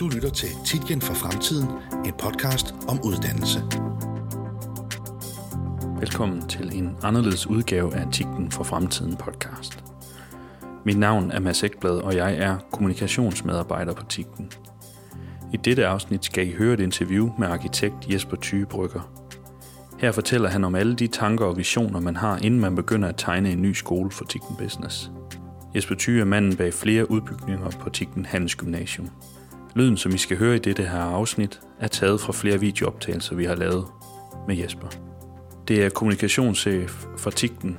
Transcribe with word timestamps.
Du 0.00 0.08
lytter 0.08 0.30
til 0.30 0.48
Titgen 0.64 1.00
for 1.00 1.14
Fremtiden, 1.14 1.68
en 2.04 2.12
podcast 2.18 2.74
om 2.88 3.00
uddannelse. 3.04 3.62
Velkommen 6.00 6.48
til 6.48 6.70
en 6.78 6.96
anderledes 7.02 7.46
udgave 7.46 7.94
af 7.94 8.12
Titgen 8.12 8.50
for 8.50 8.64
Fremtiden 8.64 9.16
podcast. 9.16 9.84
Mit 10.84 10.98
navn 10.98 11.30
er 11.30 11.40
Mads 11.40 11.62
Ekblad, 11.62 11.96
og 11.96 12.16
jeg 12.16 12.36
er 12.36 12.58
kommunikationsmedarbejder 12.72 13.94
på 13.94 14.04
Titgen. 14.04 14.52
I 15.52 15.56
dette 15.56 15.86
afsnit 15.86 16.24
skal 16.24 16.48
I 16.48 16.52
høre 16.52 16.74
et 16.74 16.80
interview 16.80 17.30
med 17.38 17.48
arkitekt 17.48 18.12
Jesper 18.12 18.36
Thygebrygger. 18.42 19.10
Her 19.98 20.12
fortæller 20.12 20.48
han 20.48 20.64
om 20.64 20.74
alle 20.74 20.96
de 20.96 21.06
tanker 21.06 21.44
og 21.44 21.56
visioner, 21.56 22.00
man 22.00 22.16
har, 22.16 22.36
inden 22.36 22.60
man 22.60 22.74
begynder 22.74 23.08
at 23.08 23.16
tegne 23.18 23.52
en 23.52 23.62
ny 23.62 23.72
skole 23.72 24.10
for 24.10 24.24
Tigten 24.24 24.56
Business. 24.56 25.10
Jesper 25.74 25.94
Thy 25.98 26.10
er 26.10 26.24
manden 26.24 26.56
bag 26.56 26.74
flere 26.74 27.10
udbygninger 27.10 27.70
på 27.70 27.90
Tigten 27.90 28.26
Handelsgymnasium. 28.26 29.10
Lyden, 29.78 29.96
som 29.96 30.14
I 30.14 30.18
skal 30.18 30.36
høre 30.36 30.56
i 30.56 30.58
dette 30.58 30.82
her 30.82 31.00
afsnit, 31.00 31.60
er 31.80 31.88
taget 31.88 32.20
fra 32.20 32.32
flere 32.32 32.60
videooptagelser, 32.60 33.34
vi 33.34 33.44
har 33.44 33.54
lavet 33.54 33.86
med 34.48 34.56
Jesper. 34.56 34.86
Det 35.68 35.84
er 35.84 35.90
kommunikationschef 35.90 37.06
for 37.16 37.30
Tigten, 37.30 37.78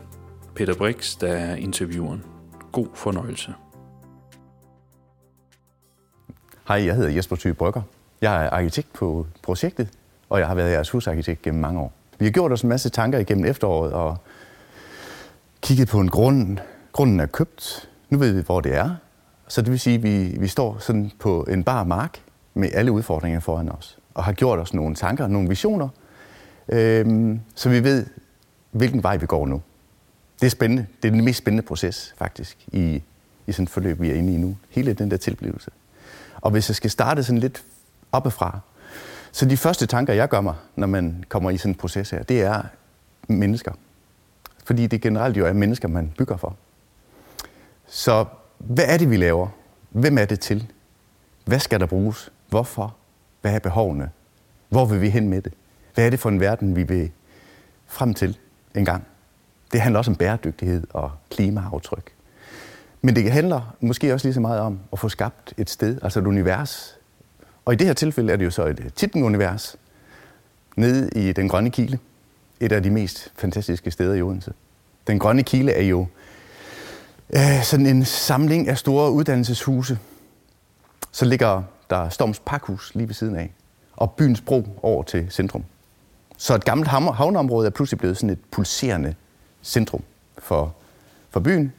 Peter 0.56 0.76
Brix, 0.76 1.18
der 1.18 1.28
er 1.28 1.56
intervieweren. 1.56 2.24
God 2.72 2.88
fornøjelse. 2.96 3.54
Hej, 6.68 6.86
jeg 6.86 6.96
hedder 6.96 7.10
Jesper 7.10 7.36
Thy 7.36 7.48
Brygger. 7.48 7.82
Jeg 8.22 8.46
er 8.46 8.50
arkitekt 8.50 8.94
på 8.94 9.28
projektet, 9.44 9.90
og 10.30 10.40
jeg 10.40 10.48
har 10.48 10.56
været 10.56 10.72
jeres 10.72 10.90
husarkitekt 10.90 11.42
gennem 11.42 11.62
mange 11.62 11.80
år. 11.80 11.94
Vi 12.20 12.26
har 12.26 12.32
gjort 12.32 12.52
os 12.52 12.62
en 12.62 12.70
masse 12.70 12.90
tanker 12.90 13.20
igennem 13.20 13.46
efteråret 13.46 13.94
og 13.94 14.18
kigget 15.62 15.88
på 15.88 16.00
en 16.00 16.10
grund. 16.10 16.58
Grunden 16.92 17.20
er 17.20 17.26
købt. 17.26 17.90
Nu 18.10 18.18
ved 18.18 18.34
vi, 18.34 18.42
hvor 18.42 18.62
det 18.62 18.76
er. 18.76 18.96
Så 19.50 19.62
det 19.62 19.72
vil 19.72 19.80
sige, 19.80 19.96
at 19.96 20.04
vi, 20.04 20.36
vi 20.40 20.48
står 20.48 20.78
sådan 20.80 21.12
på 21.20 21.44
en 21.44 21.64
bar 21.64 21.84
mark 21.84 22.22
med 22.54 22.70
alle 22.74 22.92
udfordringer 22.92 23.40
foran 23.40 23.70
os, 23.72 23.98
og 24.14 24.24
har 24.24 24.34
gjort 24.34 24.60
os 24.60 24.74
nogle 24.74 24.96
tanker, 24.96 25.28
nogle 25.28 25.50
visioner, 25.50 25.90
øhm, 26.70 27.40
så 27.56 27.70
vi 27.70 27.84
ved, 27.84 28.06
hvilken 28.72 29.04
vej 29.04 29.18
vi 29.18 29.26
går 29.26 29.48
nu. 29.48 29.62
Det 30.42 30.46
er 30.46 30.50
spændende. 30.50 30.88
Det 31.02 31.08
er 31.08 31.12
den 31.12 31.26
mest 31.26 31.38
spændende 31.38 31.68
proces, 31.68 32.16
faktisk, 32.18 32.58
i, 32.68 33.04
i 33.48 33.52
sådan 33.52 33.64
et 33.64 33.70
forløb, 33.70 34.02
vi 34.02 34.10
er 34.10 34.14
inde 34.14 34.34
i 34.34 34.38
nu. 34.38 34.58
Hele 34.70 34.94
den 34.94 35.12
der 35.12 35.18
tilblivelse. 35.18 35.72
Og 36.42 36.52
hvis 36.52 36.70
jeg 36.70 36.76
skal 36.76 36.90
starte 36.92 37.24
sådan 37.24 37.40
lidt 37.40 37.64
oppefra, 38.12 38.60
så 39.32 39.46
de 39.46 39.58
første 39.58 39.86
tanker, 39.86 40.14
jeg 40.14 40.30
gør 40.30 40.42
mig, 40.42 40.56
når 40.76 40.88
man 40.88 41.24
kommer 41.30 41.50
i 41.50 41.58
sådan 41.58 41.72
en 41.72 41.76
proces 41.76 42.10
her, 42.10 42.24
det 42.24 42.42
er 42.42 42.64
mennesker. 43.28 43.72
Fordi 44.64 44.88
det 44.88 45.02
generelt 45.02 45.38
jo 45.38 45.46
er 45.46 45.54
mennesker, 45.54 45.88
man 45.88 46.14
bygger 46.18 46.38
for. 46.38 46.56
Så 47.88 48.26
hvad 48.60 48.86
er 48.88 48.98
det, 48.98 49.10
vi 49.10 49.18
laver? 49.18 49.48
Hvem 49.90 50.18
er 50.18 50.26
det 50.26 50.40
til? 50.40 50.72
Hvad 51.46 51.60
skal 51.60 51.80
der 51.80 51.86
bruges? 51.86 52.32
Hvorfor? 52.50 52.96
Hvad 53.42 53.54
er 53.54 53.60
behovene? 53.60 54.10
Hvor 54.70 54.86
vil 54.86 55.02
vi 55.02 55.10
hen 55.10 55.30
med 55.30 55.42
det? 55.42 55.54
Hvad 55.94 56.06
er 56.06 56.10
det 56.10 56.20
for 56.20 56.30
en 56.30 56.40
verden, 56.40 56.76
vi 56.76 56.84
vil 56.84 57.12
frem 57.88 58.14
til 58.14 58.38
engang? 58.76 59.04
Det 59.72 59.82
handler 59.82 59.98
også 59.98 60.12
om 60.12 60.16
bæredygtighed 60.16 60.84
og 60.90 61.12
klimaaftryk. 61.30 62.12
Men 63.02 63.16
det 63.16 63.32
handler 63.32 63.76
måske 63.80 64.14
også 64.14 64.28
lige 64.28 64.34
så 64.34 64.40
meget 64.40 64.62
om 64.62 64.80
at 64.94 65.00
få 65.00 65.10
skabt 65.10 65.54
et 65.58 65.70
sted, 65.70 66.00
altså 66.04 66.20
et 66.20 66.28
univers. 66.28 66.98
Og 67.66 67.74
i 67.74 67.76
det 67.76 67.88
her 67.88 67.94
tilfælde 67.94 68.34
er 68.34 68.38
det 68.38 68.46
jo 68.46 68.52
så 68.52 68.66
et 68.66 68.92
Titten-univers, 68.96 69.76
nede 70.76 71.10
i 71.16 71.32
Den 71.32 71.50
Grønne 71.50 71.70
Kile. 71.70 72.00
Et 72.60 72.72
af 72.72 72.84
de 72.84 72.90
mest 72.90 73.32
fantastiske 73.36 73.92
steder 73.92 74.14
i 74.14 74.22
Odense. 74.22 74.54
Den 75.08 75.20
Grønne 75.20 75.44
Kile 75.44 75.72
er 75.72 75.84
jo 75.84 76.08
øh, 77.36 77.64
sådan 77.64 77.86
en 77.86 78.06
samling 78.06 78.68
af 78.68 78.78
store 78.78 79.12
uddannelseshuse. 79.12 80.00
Så 81.12 81.26
ligger 81.26 81.64
der 81.90 82.10
Storms 82.10 82.40
Pakhus 82.46 82.96
lige 82.96 83.08
ved 83.08 83.16
siden 83.16 83.36
af, 83.36 83.52
og 83.96 84.12
byens 84.12 84.42
bro 84.42 84.68
over 84.82 85.04
til 85.04 85.28
centrum. 85.32 85.64
Så 86.38 86.56
et 86.56 86.66
gammelt 86.66 86.90
havneområde 86.90 87.68
er 87.68 87.72
pludselig 87.72 88.00
blevet 88.00 88.18
sådan 88.18 88.30
et 88.30 88.40
pulserende 88.52 89.16
centrum 89.64 90.04
for, 90.38 90.74
for 91.30 91.40
byen. 91.40 91.74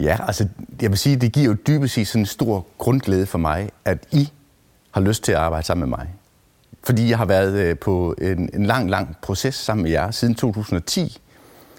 Ja, 0.00 0.18
altså 0.26 0.48
jeg 0.82 0.90
vil 0.90 0.98
sige, 0.98 1.16
det 1.16 1.32
giver 1.32 1.46
jo 1.46 1.56
dybest 1.66 1.94
set 1.94 2.08
sådan 2.08 2.22
en 2.22 2.26
stor 2.26 2.66
grundglæde 2.78 3.26
for 3.26 3.38
mig, 3.38 3.70
at 3.84 3.98
I 4.10 4.32
har 4.90 5.00
lyst 5.00 5.24
til 5.24 5.32
at 5.32 5.38
arbejde 5.38 5.66
sammen 5.66 5.90
med 5.90 5.98
mig. 5.98 6.08
Fordi 6.82 7.08
jeg 7.08 7.18
har 7.18 7.24
været 7.24 7.52
øh, 7.52 7.78
på 7.78 8.14
en, 8.20 8.50
en 8.54 8.66
lang, 8.66 8.90
lang 8.90 9.16
proces 9.22 9.54
sammen 9.54 9.82
med 9.82 9.90
jer 9.90 10.10
siden 10.10 10.34
2010, 10.34 11.20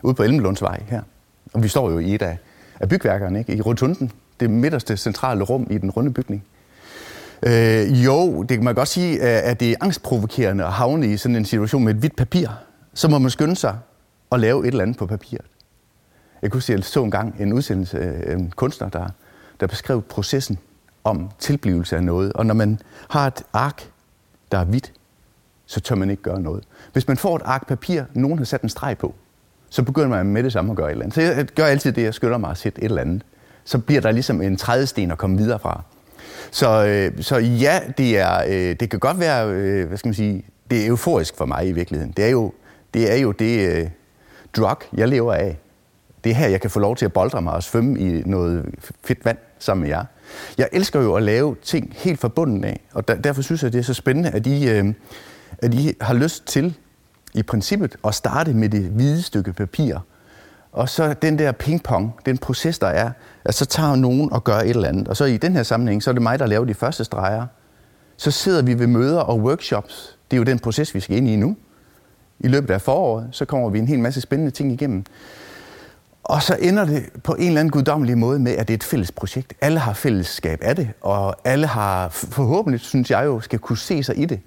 ude 0.04 0.14
på 0.14 0.24
Elmelundsvej 0.24 0.84
her. 0.88 1.02
Og 1.54 1.64
vi 1.64 1.68
står 1.68 1.92
jo 1.92 2.00
i 2.00 2.16
et 2.16 2.22
af, 2.22 2.38
af 2.80 2.90
bygværkerne, 2.90 3.40
ikke? 3.40 3.56
i 3.56 3.62
Rotunden, 3.62 4.12
det 4.40 4.50
midterste 4.50 4.98
centrale 4.98 5.44
rum 5.44 5.68
i 5.70 5.78
den 5.78 5.92
runde 5.92 6.14
bygning. 6.14 6.44
Øh, 7.44 8.06
jo, 8.06 8.44
det 8.44 8.58
kan 8.58 8.64
man 8.64 8.76
godt 8.76 8.88
sige, 8.88 9.22
at 9.22 9.60
det 9.60 9.72
er 9.72 9.76
angstprovokerende 9.82 10.66
at 10.66 10.72
havne 10.72 11.14
i 11.14 11.18
sådan 11.18 11.36
en 11.36 11.46
situation 11.46 11.84
med 11.84 11.94
et 11.94 12.00
hvidt 12.00 12.16
papir. 12.16 12.48
Så 12.94 13.08
må 13.08 13.20
man 13.20 13.32
skynde 13.32 13.56
sig 13.56 13.78
at 14.32 14.40
lave 14.40 14.64
et 14.64 14.68
eller 14.68 14.82
andet 14.82 14.98
på 14.98 15.06
papiret. 15.06 15.46
Jeg 16.42 16.52
kunne 16.52 16.62
se, 16.62 16.74
at 16.74 16.80
jeg 16.80 16.86
så 16.86 17.04
engang 17.04 17.36
en 17.40 17.54
udsendelse 17.54 18.00
af 18.00 18.34
en 18.34 18.54
kunstner, 18.56 18.90
der, 18.90 19.08
der 19.60 19.68
beskrev 19.68 20.02
processen 20.02 20.58
om 21.04 21.30
tilblivelse 21.40 21.96
af 21.96 22.04
noget. 22.04 22.34
Og 22.34 22.46
når 22.46 22.54
man 22.54 22.80
har 23.10 23.28
et 23.28 23.44
ark, 23.54 23.90
der 24.52 24.58
er 24.58 24.64
hvidt, 24.64 24.94
så 25.66 25.80
tør 25.80 25.96
man 25.96 26.10
ikke 26.10 26.24
gøre 26.24 26.42
noget. 26.42 26.64
Hvis 26.94 27.08
man 27.08 27.18
får 27.18 27.36
et 27.36 27.42
ark 27.46 27.68
papir, 27.68 28.04
nogen 28.14 28.38
har 28.38 28.46
sat 28.46 28.62
en 28.62 28.70
streg 28.70 28.98
på, 28.98 29.16
så 29.70 29.84
begynder 29.84 30.10
man 30.10 30.26
med 30.26 30.44
det 30.44 30.54
samme 30.54 30.72
at 30.72 30.78
gøre 30.78 30.88
et 30.88 30.92
eller 30.92 31.04
andet. 31.04 31.16
Så 31.16 31.22
jeg 31.22 31.46
gør 31.46 31.66
altid 31.66 31.92
det, 31.92 32.04
jeg 32.04 32.14
skynder 32.14 32.38
mig 32.38 32.52
at 32.52 32.58
sætte 32.58 32.82
et 32.82 32.86
eller 32.86 33.02
andet. 33.02 33.24
Så 33.66 33.78
bliver 33.78 34.02
der 34.02 34.12
ligesom 34.12 34.42
en 34.42 34.58
trædesten 34.58 35.12
at 35.12 35.18
komme 35.18 35.38
videre 35.38 35.60
fra. 35.60 35.84
Så, 36.52 36.86
øh, 36.86 37.24
så 37.24 37.38
ja, 37.38 37.80
det, 37.98 38.18
er, 38.18 38.44
øh, 38.48 38.76
det 38.80 38.90
kan 38.90 39.00
godt 39.00 39.20
være, 39.20 39.50
øh, 39.50 39.88
hvad 39.88 39.98
skal 39.98 40.08
man 40.08 40.14
sige, 40.14 40.46
det 40.72 40.84
er 40.84 40.88
euforisk 40.88 41.38
for 41.38 41.46
mig 41.46 41.68
i 41.68 41.72
virkeligheden. 41.72 42.14
Det 42.18 42.26
er 42.26 42.30
jo 42.30 42.52
det, 42.94 43.12
er 43.12 43.16
jo 43.16 43.32
det 43.32 43.70
øh, 43.70 43.90
drug, 44.58 44.78
jeg 44.94 45.08
lever 45.08 45.34
af. 45.34 45.58
Det 46.24 46.30
er 46.30 46.36
her, 46.36 46.48
jeg 46.48 46.62
kan 46.62 46.70
få 46.70 46.80
lov 46.80 46.96
til 46.96 47.06
at 47.06 47.14
boldre 47.14 47.42
mig 47.42 47.54
og 47.54 47.64
svømme 47.64 48.00
i 48.00 48.24
noget 48.26 48.66
fedt 49.04 49.26
vand 49.26 49.38
sammen 49.60 49.82
med 49.82 49.90
jer. 49.90 50.06
Jeg 50.58 50.70
elsker 50.72 51.02
jo 51.02 51.14
at 51.16 51.24
lave 51.24 51.56
ting 51.64 51.94
helt 51.96 52.20
forbundet 52.20 52.66
af, 52.66 52.80
og 52.94 53.08
der, 53.08 53.16
derfor 53.16 53.42
synes 53.42 53.64
jeg, 53.64 53.74
det 53.74 53.80
er 53.80 53.84
så 53.84 53.94
spændende, 53.94 54.30
at 54.30 54.48
I, 54.48 54.70
øh, 54.70 54.94
at 55.58 55.74
I 55.74 55.94
har 56.02 56.14
lyst 56.14 56.46
til 56.48 56.76
i 57.36 57.44
princippet 57.44 57.96
at 58.08 58.16
starte 58.16 58.54
med 58.54 58.70
det 58.70 58.82
hvide 58.82 59.22
stykke 59.22 59.54
papir, 59.54 59.98
og 60.72 60.90
så 60.90 61.14
den 61.22 61.40
der 61.40 61.52
pingpong, 61.52 62.14
den 62.26 62.38
proces, 62.38 62.80
der 62.80 62.88
er, 62.88 63.12
at 63.46 63.54
så 63.56 63.66
tager 63.66 63.96
nogen 63.96 64.34
og 64.34 64.44
gør 64.44 64.58
et 64.58 64.70
eller 64.70 64.88
andet. 64.88 65.08
Og 65.08 65.18
så 65.18 65.26
i 65.26 65.38
den 65.38 65.56
her 65.56 65.64
sammenhæng, 65.64 66.04
så 66.04 66.10
er 66.10 66.14
det 66.14 66.22
mig, 66.22 66.40
der 66.40 66.46
laver 66.46 66.66
de 66.66 66.74
første 66.74 67.04
streger. 67.04 67.46
Så 68.18 68.32
sidder 68.32 68.62
vi 68.62 68.80
ved 68.80 68.88
møder 68.88 69.20
og 69.20 69.40
workshops. 69.40 70.18
Det 70.32 70.38
er 70.38 70.38
jo 70.38 70.44
den 70.44 70.60
proces, 70.60 70.96
vi 70.96 71.00
skal 71.00 71.18
ind 71.18 71.28
i 71.28 71.36
nu. 71.36 71.56
I 72.40 72.48
løbet 72.48 72.74
af 72.74 72.82
foråret, 72.82 73.28
så 73.32 73.46
kommer 73.46 73.70
vi 73.70 73.80
en 73.80 73.88
hel 73.88 74.00
masse 74.00 74.22
spændende 74.22 74.52
ting 74.52 74.72
igennem. 74.72 75.04
Og 76.24 76.44
så 76.44 76.58
ender 76.62 76.86
det 76.86 77.04
på 77.24 77.34
en 77.34 77.48
eller 77.48 77.60
anden 77.60 77.72
guddommelig 77.72 78.18
måde 78.18 78.40
med, 78.40 78.52
at 78.52 78.68
det 78.68 78.74
er 78.74 78.78
et 78.78 78.84
fælles 78.84 79.12
projekt. 79.12 79.54
Alle 79.62 79.80
har 79.80 79.94
fællesskab 79.94 80.60
af 80.62 80.76
det, 80.76 80.90
og 81.02 81.36
alle 81.44 81.68
har 81.68 82.10
forhåbentlig, 82.10 82.80
synes 82.80 83.12
jeg 83.12 83.26
jo, 83.26 83.40
skal 83.40 83.60
kunne 83.60 83.78
se 83.78 84.04
sig 84.04 84.18
i 84.18 84.26
det. 84.26 84.40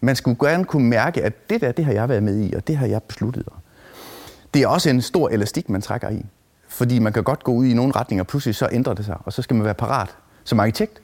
Man 0.00 0.16
skulle 0.16 0.48
gerne 0.48 0.64
kunne 0.64 0.88
mærke, 0.88 1.22
at 1.24 1.50
det 1.50 1.60
der, 1.60 1.72
det 1.72 1.84
har 1.84 1.92
jeg 1.92 2.08
været 2.08 2.22
med 2.22 2.40
i, 2.40 2.54
og 2.54 2.66
det 2.66 2.76
har 2.76 2.86
jeg 2.86 3.02
besluttet. 3.02 3.46
Det 4.54 4.62
er 4.62 4.68
også 4.68 4.90
en 4.90 5.02
stor 5.02 5.28
elastik, 5.28 5.68
man 5.68 5.80
trækker 5.80 6.10
i. 6.10 6.26
Fordi 6.68 6.98
man 6.98 7.12
kan 7.12 7.22
godt 7.24 7.44
gå 7.44 7.52
ud 7.52 7.66
i 7.66 7.74
nogle 7.74 7.92
retninger, 7.96 8.22
og 8.22 8.26
pludselig 8.26 8.54
så 8.54 8.68
ændrer 8.72 8.94
det 8.94 9.04
sig, 9.04 9.16
og 9.24 9.32
så 9.32 9.42
skal 9.42 9.56
man 9.56 9.64
være 9.64 9.74
parat. 9.74 10.08
Som 10.44 10.60
arkitekt 10.60 11.00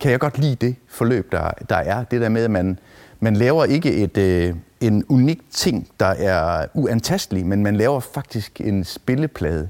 kan 0.00 0.10
jeg 0.10 0.20
godt 0.20 0.38
lide 0.38 0.54
det 0.54 0.76
forløb, 0.88 1.32
der, 1.32 1.50
der 1.68 1.76
er. 1.76 2.04
Det 2.04 2.20
der 2.20 2.28
med, 2.28 2.44
at 2.44 2.50
man, 2.50 2.78
man 3.20 3.36
laver 3.36 3.64
ikke 3.64 3.92
et, 3.92 4.18
øh, 4.18 4.54
en 4.80 5.04
unik 5.08 5.40
ting, 5.50 5.88
der 6.00 6.06
er 6.06 6.66
uantastelig, 6.74 7.46
men 7.46 7.62
man 7.62 7.76
laver 7.76 8.00
faktisk 8.00 8.60
en 8.60 8.84
spilleplade, 8.84 9.68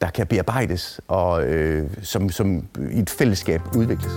der 0.00 0.10
kan 0.10 0.26
bearbejdes 0.26 1.00
og 1.08 1.44
øh, 1.44 1.90
som, 2.02 2.30
som 2.30 2.66
i 2.92 2.98
et 2.98 3.10
fællesskab 3.10 3.60
udvikles. 3.76 4.12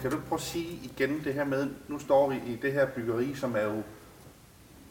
Kan 0.00 0.10
du 0.10 0.20
prøve 0.28 0.38
at 0.38 0.42
sige 0.42 0.78
igen 0.82 1.24
det 1.24 1.34
her 1.34 1.44
med, 1.44 1.70
nu 1.88 1.98
står 1.98 2.30
vi 2.30 2.36
i 2.36 2.58
det 2.62 2.72
her 2.72 2.86
byggeri, 2.86 3.34
som 3.34 3.56
er 3.56 3.62
jo, 3.62 3.82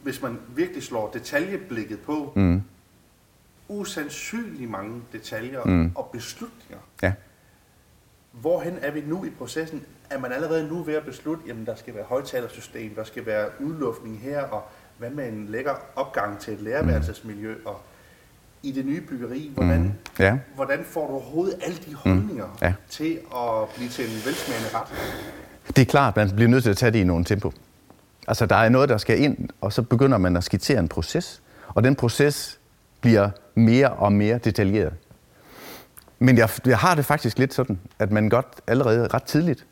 hvis 0.03 0.21
man 0.21 0.39
virkelig 0.55 0.83
slår 0.83 1.11
detaljeblikket 1.11 1.99
på, 1.99 2.33
mm. 2.35 2.63
usandsynligt 3.67 4.71
mange 4.71 5.01
detaljer 5.13 5.63
mm. 5.63 5.91
og 5.95 6.09
beslutninger. 6.13 6.83
Ja. 7.01 7.13
Hvorhen 8.31 8.77
er 8.81 8.91
vi 8.91 9.01
nu 9.01 9.25
i 9.25 9.29
processen? 9.29 9.85
Er 10.09 10.19
man 10.19 10.31
allerede 10.31 10.67
nu 10.67 10.83
ved 10.83 10.93
at 10.93 11.05
beslutte, 11.05 11.43
jamen 11.47 11.65
der 11.65 11.75
skal 11.75 11.95
være 11.95 12.03
højtalersystem, 12.03 12.95
der 12.95 13.03
skal 13.03 13.25
være 13.25 13.49
udluftning 13.59 14.19
her, 14.19 14.41
og 14.41 14.63
hvad 14.97 15.09
med 15.09 15.27
en 15.27 15.47
lækker 15.47 15.75
opgang 15.95 16.39
til 16.39 16.53
et 16.53 16.61
lærerværelsesmiljø, 16.61 17.55
og 17.65 17.81
i 18.63 18.71
det 18.71 18.85
nye 18.85 19.01
byggeri, 19.01 19.51
hvordan, 19.53 19.81
mm. 19.81 19.91
ja. 20.19 20.37
hvordan 20.55 20.79
får 20.83 21.07
du 21.07 21.13
overhovedet 21.13 21.59
alle 21.61 21.77
de 21.77 21.93
holdninger 21.93 22.45
mm. 22.45 22.51
ja. 22.61 22.73
til 22.89 23.19
at 23.35 23.69
blive 23.75 23.89
til 23.89 24.05
en 24.05 24.21
velsmagende 24.25 24.69
ret? 24.73 24.87
Det 25.75 25.81
er 25.81 25.85
klart, 25.85 26.15
man 26.15 26.31
bliver 26.35 26.49
nødt 26.49 26.63
til 26.63 26.69
at 26.69 26.77
tage 26.77 26.91
det 26.91 26.99
i 26.99 27.03
nogle 27.03 27.25
tempo. 27.25 27.51
Altså, 28.27 28.45
der 28.45 28.55
er 28.55 28.69
noget, 28.69 28.89
der 28.89 28.97
skal 28.97 29.19
ind, 29.21 29.49
og 29.61 29.73
så 29.73 29.81
begynder 29.81 30.17
man 30.17 30.37
at 30.37 30.43
skitsere 30.43 30.79
en 30.79 30.87
proces, 30.87 31.41
og 31.67 31.83
den 31.83 31.95
proces 31.95 32.59
bliver 33.01 33.29
mere 33.55 33.89
og 33.89 34.13
mere 34.13 34.37
detaljeret. 34.37 34.93
Men 36.19 36.37
jeg, 36.37 36.49
jeg 36.65 36.77
har 36.77 36.95
det 36.95 37.05
faktisk 37.05 37.39
lidt 37.39 37.53
sådan, 37.53 37.79
at 37.99 38.11
man 38.11 38.29
godt 38.29 38.47
allerede 38.67 39.07
ret 39.07 39.23
tidligt 39.23 39.65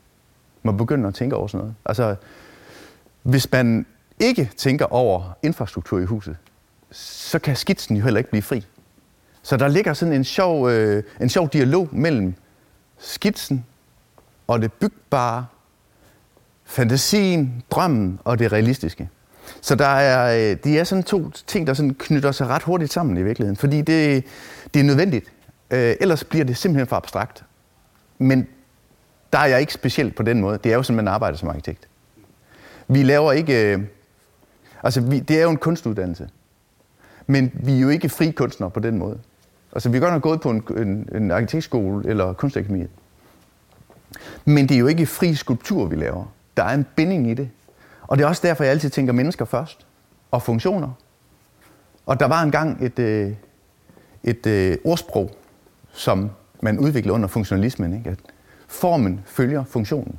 må 0.62 0.72
begynde 0.72 1.08
at 1.08 1.14
tænke 1.14 1.36
over 1.36 1.46
sådan 1.46 1.58
noget. 1.58 1.74
Altså, 1.84 2.16
hvis 3.22 3.52
man 3.52 3.86
ikke 4.20 4.50
tænker 4.56 4.84
over 4.92 5.36
infrastruktur 5.42 5.98
i 5.98 6.04
huset, 6.04 6.36
så 6.90 7.38
kan 7.38 7.56
skitsen 7.56 7.96
jo 7.96 8.02
heller 8.02 8.18
ikke 8.18 8.30
blive 8.30 8.42
fri. 8.42 8.66
Så 9.48 9.56
der 9.56 9.68
ligger 9.68 9.92
sådan 9.92 10.14
en 10.14 10.24
sjov, 10.24 10.68
øh, 10.70 11.02
en 11.20 11.28
sjov 11.28 11.48
dialog 11.52 11.88
mellem 11.92 12.34
skitsen 12.98 13.66
og 14.46 14.62
det 14.62 14.72
byggbare, 14.72 15.46
fantasien, 16.64 17.64
drømmen 17.70 18.20
og 18.24 18.38
det 18.38 18.52
realistiske. 18.52 19.08
Så 19.60 19.74
der 19.74 19.86
er, 19.86 20.50
øh, 20.50 20.56
de 20.64 20.78
er 20.78 20.84
sådan 20.84 21.04
to 21.04 21.30
ting, 21.30 21.66
der 21.66 21.74
sådan 21.74 21.94
knytter 21.94 22.32
sig 22.32 22.46
ret 22.46 22.62
hurtigt 22.62 22.92
sammen 22.92 23.16
i 23.16 23.22
virkeligheden, 23.22 23.56
fordi 23.56 23.82
det, 23.82 24.24
det 24.74 24.80
er 24.80 24.84
nødvendigt. 24.84 25.32
Øh, 25.70 25.96
ellers 26.00 26.24
bliver 26.24 26.44
det 26.44 26.56
simpelthen 26.56 26.86
for 26.86 26.96
abstrakt. 26.96 27.44
Men 28.18 28.46
der 29.32 29.38
er 29.38 29.46
jeg 29.46 29.60
ikke 29.60 29.72
specielt 29.72 30.14
på 30.14 30.22
den 30.22 30.40
måde. 30.40 30.58
Det 30.64 30.72
er 30.72 30.76
jo 30.76 30.82
sådan, 30.82 30.96
man 30.96 31.08
arbejder 31.08 31.38
som 31.38 31.48
arkitekt. 31.48 31.88
Vi 32.88 33.02
laver 33.02 33.32
ikke... 33.32 33.72
Øh, 33.72 33.80
altså, 34.82 35.00
vi, 35.00 35.20
det 35.20 35.38
er 35.38 35.42
jo 35.42 35.50
en 35.50 35.56
kunstuddannelse. 35.56 36.28
Men 37.26 37.52
vi 37.54 37.76
er 37.76 37.80
jo 37.80 37.88
ikke 37.88 38.08
fri 38.08 38.30
kunstnere 38.30 38.70
på 38.70 38.80
den 38.80 38.98
måde. 38.98 39.18
Altså, 39.72 39.88
vi 39.88 39.96
er 39.96 40.00
godt 40.00 40.12
nok 40.12 40.22
gået 40.22 40.40
på 40.40 40.50
en, 40.50 40.64
en, 40.76 41.08
en 41.14 41.30
arkitektskole 41.30 42.08
eller 42.08 42.32
kunstakademi. 42.32 42.86
Men 44.44 44.68
det 44.68 44.74
er 44.74 44.78
jo 44.78 44.86
ikke 44.86 45.06
fri 45.06 45.34
skulptur, 45.34 45.86
vi 45.86 45.96
laver. 45.96 46.24
Der 46.56 46.64
er 46.64 46.74
en 46.74 46.86
binding 46.96 47.30
i 47.30 47.34
det. 47.34 47.50
Og 48.02 48.18
det 48.18 48.24
er 48.24 48.28
også 48.28 48.46
derfor, 48.46 48.64
jeg 48.64 48.70
altid 48.70 48.90
tænker 48.90 49.12
mennesker 49.12 49.44
først. 49.44 49.86
Og 50.30 50.42
funktioner. 50.42 50.90
Og 52.06 52.20
der 52.20 52.26
var 52.26 52.42
engang 52.42 52.84
et, 52.84 52.98
øh, 52.98 53.32
et 54.24 54.46
øh, 54.46 54.76
ordsprog, 54.84 55.30
som 55.92 56.30
man 56.60 56.78
udviklede 56.78 57.14
under 57.14 57.28
funktionalismen. 57.28 57.92
Ikke? 57.98 58.10
At 58.10 58.18
formen 58.68 59.20
følger 59.26 59.64
funktionen. 59.64 60.18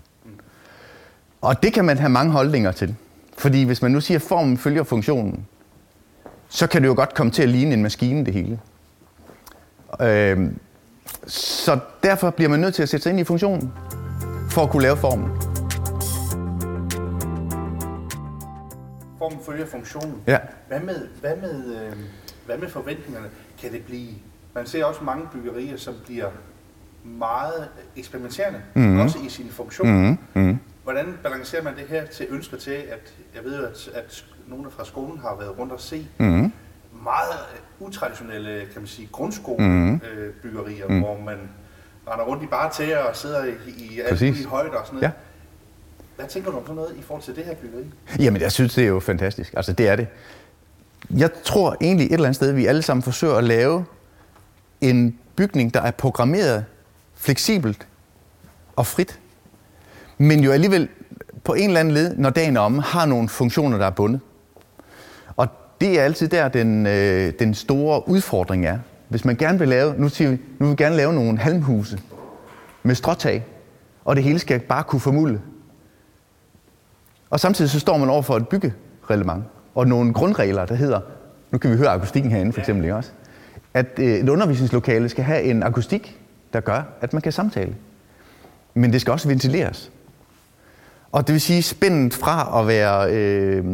Og 1.41 1.63
det 1.63 1.73
kan 1.73 1.85
man 1.85 1.97
have 1.97 2.09
mange 2.09 2.31
holdninger 2.31 2.71
til. 2.71 2.95
Fordi 3.37 3.63
hvis 3.63 3.81
man 3.81 3.91
nu 3.91 4.01
siger, 4.01 4.17
at 4.17 4.21
formen 4.21 4.57
følger 4.57 4.83
funktionen, 4.83 5.45
så 6.49 6.67
kan 6.67 6.81
det 6.81 6.87
jo 6.87 6.93
godt 6.93 7.13
komme 7.13 7.31
til 7.31 7.43
at 7.43 7.49
ligne 7.49 7.73
en 7.73 7.83
maskine, 7.83 8.25
det 8.25 8.33
hele. 8.33 8.59
Øh, 10.01 10.51
så 11.27 11.79
derfor 12.03 12.29
bliver 12.29 12.49
man 12.49 12.59
nødt 12.59 12.75
til 12.75 12.83
at 12.83 12.89
sætte 12.89 13.03
sig 13.03 13.09
ind 13.09 13.19
i 13.19 13.23
funktionen, 13.23 13.73
for 14.49 14.63
at 14.63 14.69
kunne 14.69 14.83
lave 14.83 14.97
formen. 14.97 15.29
Formen 19.17 19.39
følger 19.45 19.65
funktionen. 19.65 20.15
Ja. 20.27 20.37
Hvad 20.67 20.79
med, 20.79 21.07
hvad, 21.21 21.35
med, 21.35 21.75
øh, 21.75 21.93
hvad 22.45 22.57
med 22.57 22.69
forventningerne? 22.69 23.27
Kan 23.61 23.71
det 23.71 23.83
blive... 23.85 24.09
Man 24.53 24.65
ser 24.65 24.85
også 24.85 25.03
mange 25.03 25.27
byggerier, 25.33 25.77
som 25.77 25.93
bliver 26.05 26.29
meget 27.03 27.67
eksperimenterende, 27.95 28.61
mm-hmm. 28.73 28.99
også 28.99 29.17
i 29.25 29.29
sin 29.29 29.49
funktion. 29.49 29.87
Mm-hmm. 29.87 30.17
Mm-hmm. 30.33 30.59
Hvordan 30.83 31.17
balancerer 31.23 31.63
man 31.63 31.75
det 31.75 31.85
her 31.89 32.05
til 32.05 32.27
ønsker 32.29 32.57
til, 32.57 32.71
at 32.71 33.13
jeg 33.35 33.43
ved, 33.43 33.63
at, 33.63 33.89
at 33.93 34.25
nogle 34.47 34.71
fra 34.71 34.85
skolen 34.85 35.19
har 35.19 35.35
været 35.39 35.59
rundt 35.59 35.73
og 35.73 35.79
se 35.79 36.07
Mm-hmm. 36.17 36.48
Meget 37.03 37.39
utraditionelle, 37.79 38.59
kan 38.73 38.81
man 38.81 38.87
sige, 38.87 39.09
grundskolebyggerier, 39.11 40.87
mm. 40.87 40.93
mm. 40.93 40.99
hvor 40.99 41.19
man 41.25 41.37
render 42.07 42.25
rundt 42.25 42.43
i 42.43 42.45
bare 42.45 42.71
tæer 42.73 42.97
og 42.97 43.15
sidder 43.15 43.45
i, 43.45 43.51
i 43.67 44.01
muligt 44.11 44.45
højde 44.45 44.71
og 44.71 44.85
sådan 44.85 44.95
noget. 44.95 45.03
Ja. 45.03 45.11
Hvad 46.15 46.27
tænker 46.27 46.51
du 46.51 46.57
om 46.57 46.63
sådan 46.63 46.75
noget 46.75 46.95
i 46.97 47.01
forhold 47.01 47.23
til 47.23 47.35
det 47.35 47.45
her 47.45 47.55
byggeri? 47.55 47.83
Jamen, 48.19 48.41
jeg 48.41 48.51
synes, 48.51 48.73
det 48.73 48.83
er 48.83 48.87
jo 48.87 48.99
fantastisk. 48.99 49.53
Altså, 49.57 49.73
det 49.73 49.87
er 49.87 49.95
det. 49.95 50.07
Jeg 51.17 51.29
tror 51.43 51.77
egentlig 51.81 52.05
et 52.05 52.13
eller 52.13 52.25
andet 52.25 52.35
sted, 52.35 52.51
vi 52.51 52.65
alle 52.65 52.81
sammen 52.81 53.03
forsøger 53.03 53.35
at 53.35 53.43
lave 53.43 53.85
en 54.81 55.19
bygning, 55.35 55.73
der 55.73 55.81
er 55.81 55.91
programmeret 55.91 56.65
fleksibelt 57.15 57.87
og 58.75 58.85
frit, 58.87 59.19
men 60.17 60.39
jo 60.39 60.51
alligevel 60.51 60.89
på 61.43 61.53
en 61.53 61.67
eller 61.67 61.79
anden 61.79 61.93
led, 61.93 62.15
når 62.17 62.29
dagen 62.29 62.57
er 62.57 62.61
omme, 62.61 62.81
har 62.81 63.05
nogle 63.05 63.29
funktioner, 63.29 63.77
der 63.77 63.85
er 63.85 63.89
bundet. 63.89 64.21
Det 65.81 65.99
er 65.99 66.03
altid 66.03 66.27
der, 66.27 66.47
den, 66.47 66.85
øh, 66.87 67.33
den 67.39 67.53
store 67.53 68.09
udfordring 68.09 68.65
er. 68.65 68.77
Hvis 69.07 69.25
man 69.25 69.35
gerne 69.35 69.59
vil 69.59 69.67
lave, 69.67 69.93
nu 69.97 70.09
siger 70.09 70.29
vi, 70.29 70.37
nu 70.59 70.65
vil 70.65 70.77
vi 70.77 70.83
gerne 70.83 70.95
lave 70.95 71.13
nogle 71.13 71.37
halmhuse 71.37 71.99
med 72.83 72.95
stråtag, 72.95 73.45
og 74.05 74.15
det 74.15 74.23
hele 74.23 74.39
skal 74.39 74.59
bare 74.59 74.83
kunne 74.83 74.99
formulde. 74.99 75.41
Og 77.29 77.39
samtidig 77.39 77.71
så 77.71 77.79
står 77.79 77.97
man 77.97 78.09
over 78.09 78.21
for 78.21 78.37
et 78.37 78.47
byggereglement 78.47 79.43
og 79.75 79.87
nogle 79.87 80.13
grundregler, 80.13 80.65
der 80.65 80.75
hedder, 80.75 80.99
nu 81.51 81.57
kan 81.57 81.71
vi 81.71 81.77
høre 81.77 81.89
akustikken 81.89 82.31
herinde 82.31 82.53
for 82.53 82.59
eksempel, 82.59 82.83
ikke 82.85 82.95
også? 82.95 83.11
At 83.73 83.85
øh, 83.99 84.05
et 84.05 84.29
undervisningslokale 84.29 85.09
skal 85.09 85.23
have 85.23 85.43
en 85.43 85.63
akustik, 85.63 86.19
der 86.53 86.59
gør, 86.59 86.81
at 87.01 87.13
man 87.13 87.21
kan 87.21 87.31
samtale. 87.31 87.75
Men 88.73 88.93
det 88.93 89.01
skal 89.01 89.11
også 89.11 89.27
ventileres. 89.27 89.91
Og 91.11 91.27
det 91.27 91.33
vil 91.33 91.41
sige 91.41 91.63
spændet 91.63 92.13
fra 92.13 92.61
at 92.61 92.67
være 92.67 93.13
øh, 93.13 93.65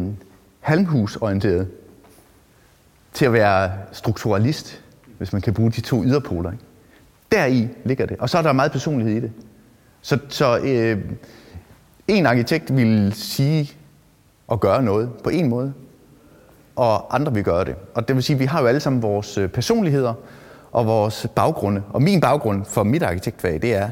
halmhusorienteret 0.60 1.68
til 3.16 3.24
at 3.24 3.32
være 3.32 3.72
strukturalist, 3.92 4.82
hvis 5.18 5.32
man 5.32 5.42
kan 5.42 5.54
bruge 5.54 5.70
de 5.70 5.80
to 5.80 6.04
yderpoler. 6.04 6.52
Ikke? 6.52 6.64
Deri 7.32 7.68
ligger 7.84 8.06
det. 8.06 8.16
Og 8.18 8.30
så 8.30 8.38
er 8.38 8.42
der 8.42 8.52
meget 8.52 8.72
personlighed 8.72 9.16
i 9.16 9.20
det. 9.20 9.32
Så, 10.00 10.18
så 10.28 10.58
øh, 10.58 10.98
en 12.08 12.26
arkitekt 12.26 12.76
vil 12.76 13.12
sige 13.12 13.72
og 14.46 14.60
gøre 14.60 14.82
noget 14.82 15.10
på 15.24 15.30
en 15.30 15.48
måde, 15.48 15.72
og 16.76 17.14
andre 17.14 17.34
vil 17.34 17.44
gøre 17.44 17.64
det. 17.64 17.74
Og 17.94 18.08
det 18.08 18.16
vil 18.16 18.22
sige, 18.22 18.34
at 18.34 18.40
vi 18.40 18.44
har 18.44 18.60
jo 18.60 18.66
alle 18.66 18.80
sammen 18.80 19.02
vores 19.02 19.38
øh, 19.38 19.48
personligheder 19.48 20.14
og 20.72 20.86
vores 20.86 21.26
baggrunde. 21.34 21.82
Og 21.90 22.02
min 22.02 22.20
baggrund 22.20 22.64
for 22.64 22.82
mit 22.82 23.02
arkitektfag, 23.02 23.62
det 23.62 23.74
er, 23.74 23.90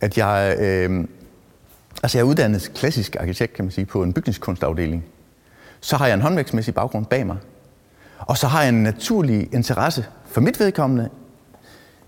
at 0.00 0.18
jeg, 0.18 0.56
øh, 0.60 1.04
altså 2.02 2.18
jeg 2.18 2.24
er 2.24 2.28
uddannet 2.28 2.70
klassisk 2.74 3.16
arkitekt, 3.16 3.52
kan 3.52 3.64
man 3.64 3.72
sige, 3.72 3.84
på 3.84 4.02
en 4.02 4.12
bygningskunstafdeling. 4.12 5.04
Så 5.80 5.96
har 5.96 6.06
jeg 6.06 6.14
en 6.14 6.20
håndværksmæssig 6.20 6.74
baggrund 6.74 7.06
bag 7.06 7.26
mig. 7.26 7.36
Og 8.20 8.38
så 8.38 8.46
har 8.46 8.60
jeg 8.62 8.68
en 8.68 8.82
naturlig 8.82 9.48
interesse 9.52 10.06
for 10.26 10.40
mit 10.40 10.60
vedkommende 10.60 11.08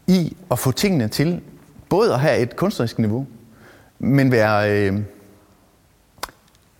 i 0.06 0.36
at 0.50 0.58
få 0.58 0.72
tingene 0.72 1.08
til 1.08 1.40
både 1.88 2.12
at 2.12 2.20
have 2.20 2.38
et 2.38 2.56
kunstnerisk 2.56 2.98
niveau, 2.98 3.26
men 3.98 4.32
være 4.32 4.70
øh, 4.70 5.00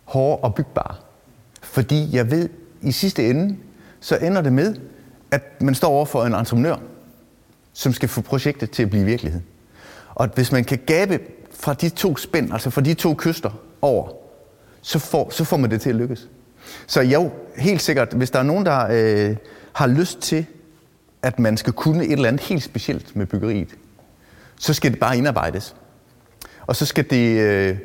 hård 0.04 0.40
og 0.42 0.54
bygbar. 0.54 1.00
Fordi 1.62 2.16
jeg 2.16 2.30
ved, 2.30 2.48
i 2.82 2.92
sidste 2.92 3.30
ende, 3.30 3.56
så 4.00 4.16
ender 4.16 4.42
det 4.42 4.52
med, 4.52 4.74
at 5.30 5.62
man 5.62 5.74
står 5.74 5.88
over 5.88 6.04
for 6.04 6.24
en 6.24 6.34
entreprenør, 6.34 6.76
som 7.72 7.92
skal 7.92 8.08
få 8.08 8.20
projektet 8.20 8.70
til 8.70 8.82
at 8.82 8.90
blive 8.90 9.04
virkelighed. 9.04 9.40
Og 10.14 10.28
hvis 10.34 10.52
man 10.52 10.64
kan 10.64 10.78
gabe 10.86 11.20
fra 11.50 11.74
de 11.74 11.88
to 11.88 12.16
spænd, 12.16 12.52
altså 12.52 12.70
fra 12.70 12.80
de 12.80 12.94
to 12.94 13.14
kyster 13.18 13.50
over, 13.82 14.08
så 14.82 14.98
får, 14.98 15.30
så 15.30 15.44
får 15.44 15.56
man 15.56 15.70
det 15.70 15.80
til 15.80 15.90
at 15.90 15.96
lykkes. 15.96 16.28
Så 16.86 17.00
jo, 17.00 17.30
helt 17.56 17.82
sikkert, 17.82 18.12
hvis 18.12 18.30
der 18.30 18.38
er 18.38 18.42
nogen, 18.42 18.66
der 18.66 18.86
øh, 18.90 19.36
har 19.72 19.86
lyst 19.86 20.20
til, 20.20 20.46
at 21.22 21.38
man 21.38 21.56
skal 21.56 21.72
kunne 21.72 22.04
et 22.04 22.12
eller 22.12 22.28
andet 22.28 22.40
helt 22.40 22.62
specielt 22.62 23.16
med 23.16 23.26
byggeriet, 23.26 23.68
så 24.60 24.74
skal 24.74 24.90
det 24.90 25.00
bare 25.00 25.18
indarbejdes. 25.18 25.76
Og 26.66 26.76
så 26.76 26.86
skal 26.86 27.10
det 27.10 27.40
øh, 27.40 27.78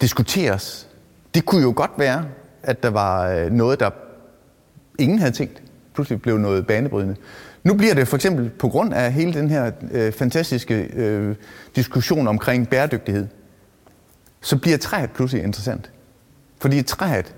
diskuteres. 0.00 0.88
Det 1.34 1.44
kunne 1.44 1.62
jo 1.62 1.72
godt 1.76 1.90
være, 1.98 2.24
at 2.62 2.82
der 2.82 2.90
var 2.90 3.28
øh, 3.28 3.52
noget, 3.52 3.80
der 3.80 3.90
ingen 4.98 5.18
havde 5.18 5.32
tænkt, 5.32 5.62
pludselig 5.94 6.22
blev 6.22 6.38
noget 6.38 6.66
banebrydende. 6.66 7.16
Nu 7.64 7.74
bliver 7.74 7.94
det 7.94 8.08
for 8.08 8.16
eksempel 8.16 8.50
på 8.50 8.68
grund 8.68 8.94
af 8.94 9.12
hele 9.12 9.34
den 9.34 9.50
her 9.50 9.70
øh, 9.90 10.12
fantastiske 10.12 10.74
øh, 10.94 11.36
diskussion 11.76 12.28
omkring 12.28 12.68
bæredygtighed, 12.68 13.26
så 14.40 14.56
bliver 14.56 14.78
træet 14.78 15.10
pludselig 15.10 15.44
interessant. 15.44 15.90
Fordi 16.60 16.82
træet 16.82 17.34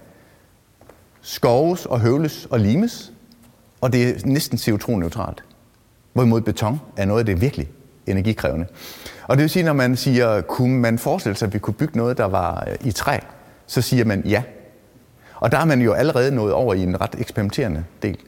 skoves 1.28 1.86
og 1.86 2.00
høvles 2.00 2.46
og 2.50 2.60
limes, 2.60 3.12
og 3.80 3.92
det 3.92 4.08
er 4.08 4.14
næsten 4.24 4.58
CO2-neutralt. 4.58 5.44
Hvorimod 6.12 6.40
beton 6.40 6.80
er 6.96 7.04
noget 7.04 7.20
af 7.20 7.26
det 7.26 7.40
virkelig 7.40 7.68
energikrævende. 8.06 8.66
Og 9.26 9.36
det 9.36 9.42
vil 9.42 9.50
sige, 9.50 9.62
når 9.62 9.72
man 9.72 9.96
siger, 9.96 10.40
kunne 10.40 10.78
man 10.78 10.98
forestille 10.98 11.36
sig, 11.36 11.46
at 11.46 11.54
vi 11.54 11.58
kunne 11.58 11.74
bygge 11.74 11.96
noget, 11.96 12.18
der 12.18 12.24
var 12.24 12.68
øh, 12.70 12.88
i 12.88 12.92
træ, 12.92 13.18
så 13.66 13.82
siger 13.82 14.04
man 14.04 14.22
ja. 14.26 14.42
Og 15.34 15.52
der 15.52 15.58
er 15.58 15.64
man 15.64 15.80
jo 15.80 15.92
allerede 15.92 16.34
nået 16.34 16.52
over 16.52 16.74
i 16.74 16.82
en 16.82 17.00
ret 17.00 17.14
eksperimenterende 17.18 17.84
del. 18.02 18.18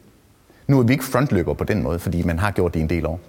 Nu 0.66 0.78
er 0.78 0.82
vi 0.82 0.92
ikke 0.92 1.04
frontløber 1.04 1.54
på 1.54 1.64
den 1.64 1.82
måde, 1.82 1.98
fordi 1.98 2.22
man 2.22 2.38
har 2.38 2.50
gjort 2.50 2.74
det 2.74 2.82
en 2.82 2.88
del 2.88 3.06
år. 3.06 3.20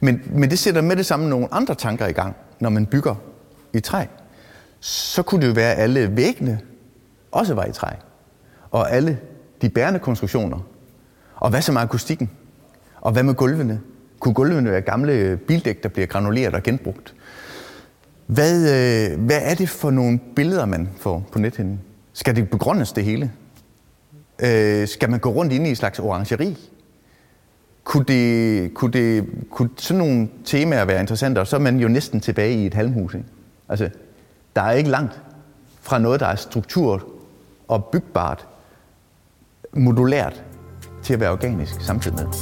Men, 0.00 0.22
men 0.26 0.50
det 0.50 0.58
sætter 0.58 0.80
med 0.80 0.96
det 0.96 1.06
samme 1.06 1.28
nogle 1.28 1.48
andre 1.50 1.74
tanker 1.74 2.06
i 2.06 2.12
gang, 2.12 2.36
når 2.60 2.70
man 2.70 2.86
bygger 2.86 3.14
i 3.72 3.80
træ. 3.80 4.04
Så 4.80 5.22
kunne 5.22 5.40
det 5.40 5.48
jo 5.48 5.52
være, 5.52 5.74
at 5.74 5.82
alle 5.82 6.16
væggene 6.16 6.60
også 7.32 7.54
var 7.54 7.64
i 7.64 7.72
træ. 7.72 7.88
Og 8.70 8.92
alle 8.92 9.18
de 9.62 9.68
bærende 9.68 9.98
konstruktioner. 9.98 10.58
Og 11.36 11.50
hvad 11.50 11.62
så 11.62 11.72
med 11.72 11.80
akustikken? 11.80 12.30
Og 13.00 13.12
hvad 13.12 13.22
med 13.22 13.34
gulvene? 13.34 13.80
Kunne 14.20 14.34
gulvene 14.34 14.70
være 14.70 14.80
gamle 14.80 15.36
bildæk, 15.36 15.82
der 15.82 15.88
bliver 15.88 16.06
granuleret 16.06 16.54
og 16.54 16.62
genbrugt? 16.62 17.14
Hvad, 18.26 18.56
øh, 18.58 19.20
hvad 19.20 19.40
er 19.42 19.54
det 19.54 19.68
for 19.68 19.90
nogle 19.90 20.20
billeder, 20.36 20.66
man 20.66 20.88
får 20.96 21.28
på 21.32 21.38
nethinden? 21.38 21.80
Skal 22.12 22.36
det 22.36 22.50
begrundes 22.50 22.92
det 22.92 23.04
hele? 23.04 23.32
Øh, 24.38 24.88
skal 24.88 25.10
man 25.10 25.20
gå 25.20 25.30
rundt 25.30 25.52
inde 25.52 25.66
i 25.66 25.70
en 25.70 25.76
slags 25.76 25.98
orangeri? 25.98 26.70
kunne, 27.88 28.04
det, 28.04 28.74
kunne, 28.74 28.92
det, 28.92 29.26
kunne 29.50 29.70
sådan 29.76 29.98
nogle 29.98 30.28
temaer 30.44 30.84
være 30.84 31.00
interessante, 31.00 31.38
og 31.38 31.46
så 31.46 31.56
er 31.56 31.60
man 31.60 31.80
jo 31.80 31.88
næsten 31.88 32.20
tilbage 32.20 32.54
i 32.54 32.66
et 32.66 32.74
halmhus. 32.74 33.14
Ikke? 33.14 33.26
Altså, 33.68 33.90
der 34.56 34.62
er 34.62 34.72
ikke 34.72 34.90
langt 34.90 35.20
fra 35.80 35.98
noget, 35.98 36.20
der 36.20 36.26
er 36.26 36.36
struktur 36.36 37.08
og 37.68 37.84
bygbart, 37.84 38.46
modulært, 39.72 40.44
til 41.02 41.14
at 41.14 41.20
være 41.20 41.30
organisk 41.30 41.80
samtidig 41.80 42.16
med. 42.16 42.32